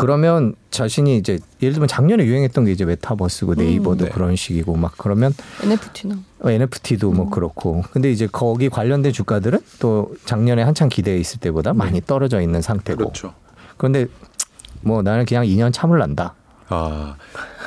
[0.00, 4.10] 그러면 자신이 이제 예를 들면 작년에 유행했던 게 이제 메타버스고 네이버도 음, 네.
[4.10, 10.14] 그런 식이고 막 그러면 NFT나 어, NFT도 뭐 그렇고 근데 이제 거기 관련된 주가들은 또
[10.24, 13.34] 작년에 한창 기대해 있을 때보다 많이 떨어져 있는 상태고 그렇죠.
[13.76, 14.06] 그런데
[14.80, 16.34] 뭐 나는 그냥 2년 참을란다.
[16.70, 17.16] 아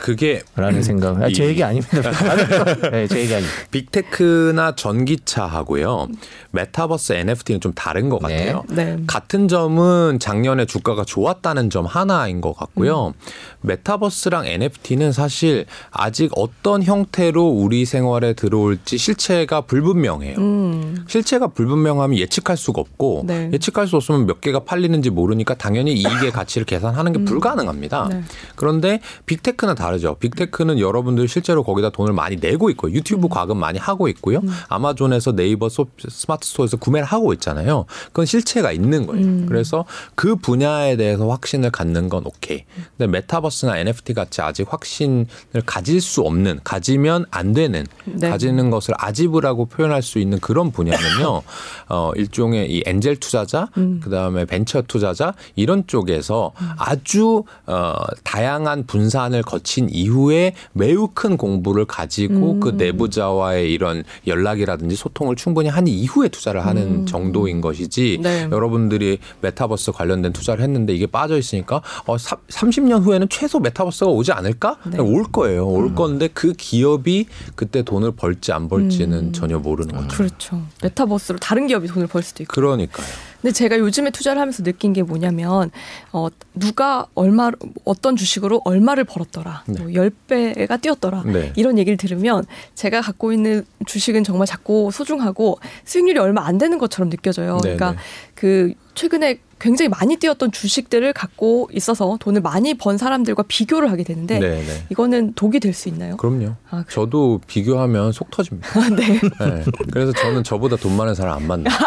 [0.04, 1.22] 그게 라는 생각.
[1.22, 2.12] 아, 제 이- 얘기 아닙니다.
[2.92, 3.56] 네, 제 얘기 아닙니다.
[3.72, 6.10] 빅테크나 전기차하고요.
[6.52, 8.48] 메타버스 NFT는 좀 다른 것 네.
[8.48, 8.64] 같아요.
[8.70, 8.98] 네.
[9.08, 13.14] 같은 점은 작년에 주가가 좋았다는 점 하나인 것 같고요.
[13.62, 20.36] 메타버스랑 NFT는 사실 아직 어떤 형태로 우리 생활에 들어올지 실체가 불분명해요.
[20.38, 21.06] 음.
[21.08, 23.50] 실체가 불분명하면 예측할 수가 없고 네.
[23.54, 28.10] 예측할 수 없으면 몇 개가 팔리는지 모르니까 당연히 이익의 가치를 계산하는 게 불가능합니다.
[28.12, 28.24] 네.
[28.58, 30.16] 그런데 빅테크는 다르죠.
[30.20, 32.94] 빅테크는 여러분들 실제로 거기다 돈을 많이 내고 있고 음.
[32.94, 34.42] 유튜브 과금 많이 하고 있고요.
[34.70, 37.86] 아마존에서 네이버 소- 스마트 스토어에서 구매를 하고 있잖아요.
[38.08, 39.26] 그건 실체가 있는 거예요.
[39.26, 39.46] 음.
[39.48, 39.86] 그래서
[40.16, 42.66] 그 분야에 대해서 확신을 갖는 건 오케이.
[42.98, 45.26] 근데 메타버스나 NFT 같이 아직 확신을
[45.66, 48.30] 가질 수 없는 가지면 안 되는 네.
[48.30, 51.42] 가지는 것을 아집이라고 표현할 수 있는 그런 분야는요.
[51.90, 54.00] 어 일종의 이 엔젤 투자자, 음.
[54.04, 62.54] 그다음에 벤처 투자자 이런 쪽에서 아주 어 다양한 분산을 거친 이후에 매우 큰 공부를 가지고
[62.54, 62.60] 음.
[62.60, 67.06] 그 내부자와의 이런 연락이라든지 소통을 충분히 한 이후에 투자를 하는 음.
[67.06, 68.48] 정도인 것이지 네.
[68.52, 74.78] 여러분들이 메타버스 관련된 투자를 했는데 이게 빠져 있으니까 어 30년 후에는 최소 메타버스가 오지 않을까?
[74.86, 75.00] 네.
[75.00, 75.68] 올 거예요.
[75.68, 75.96] 올 음.
[75.96, 80.18] 건데 그 기업이 그때 돈을 벌지 안 벌지는 전혀 모르는 거죠.
[80.18, 80.62] 그렇죠.
[80.82, 82.54] 메타버스로 다른 기업이 돈을 벌 수도 있고.
[82.54, 83.08] 그러니까요.
[83.44, 85.70] 근데 제가 요즘에 투자를 하면서 느낀 게 뭐냐면
[86.14, 87.52] 어 누가 얼마
[87.84, 89.66] 어떤 주식으로 얼마를 벌었더라.
[89.68, 91.24] 뭐 10배가 뛰었더라.
[91.26, 91.52] 네.
[91.58, 97.10] 이런 얘기를 들으면 제가 갖고 있는 주식은 정말 작고 소중하고 수익률이 얼마 안 되는 것처럼
[97.10, 97.58] 느껴져요.
[97.64, 97.98] 네, 그러니까 네.
[98.44, 104.38] 그 최근에 굉장히 많이 뛰었던 주식들을 갖고 있어서 돈을 많이 번 사람들과 비교를 하게 되는데
[104.38, 104.86] 네, 네.
[104.90, 106.18] 이거는 독이 될 수 있나요?
[106.18, 106.48] 그럼요.
[106.70, 106.84] 아, 그래요?
[106.90, 108.68] 저도 비교하면 속 터집니다.
[108.90, 109.22] 네.
[109.40, 109.64] 네.
[109.94, 111.74] 그래서 저는 저보다 돈 많은 사람 안 만나요.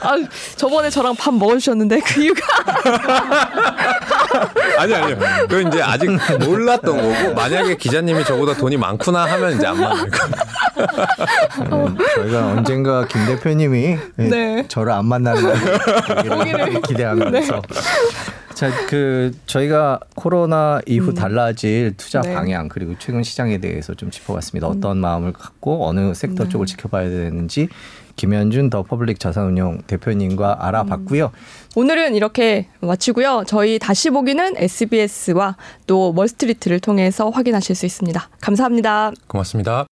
[0.00, 0.16] 아,
[0.56, 2.40] 저번에 저랑 밥 먹어주셨는데 그 이유가
[4.78, 5.18] 아니 아니요.
[5.48, 6.08] 그 이제 아직
[6.44, 11.88] 몰랐던 거고 만약에 기자님이 저보다 돈이 많구나 하면 이제 안 만날 거예요.
[11.96, 14.64] 네, 저희가 언젠가 김 대표님이 네.
[14.68, 17.62] 저를 안 만나 는날 기대하면서
[18.54, 22.34] 자, 그 저희가 코로나 이후 달라질 투자 네.
[22.34, 24.66] 방향 그리고 최근 시장에 대해서 좀 짚어봤습니다.
[24.66, 26.50] 어떤 마음을 갖고 어느 섹터 네.
[26.50, 27.68] 쪽을 지켜봐야 되는지
[28.16, 31.30] 김현준 더 퍼블릭 자산운용 대표님과 알아봤고요.
[31.76, 33.44] 오늘은 이렇게 마치고요.
[33.46, 35.56] 저희 다시 보기는 SBS와
[35.86, 38.28] 또 멀스트리트를 통해서 확인하실 수 있습니다.
[38.40, 39.12] 감사합니다.
[39.28, 39.88] 고맙습니다.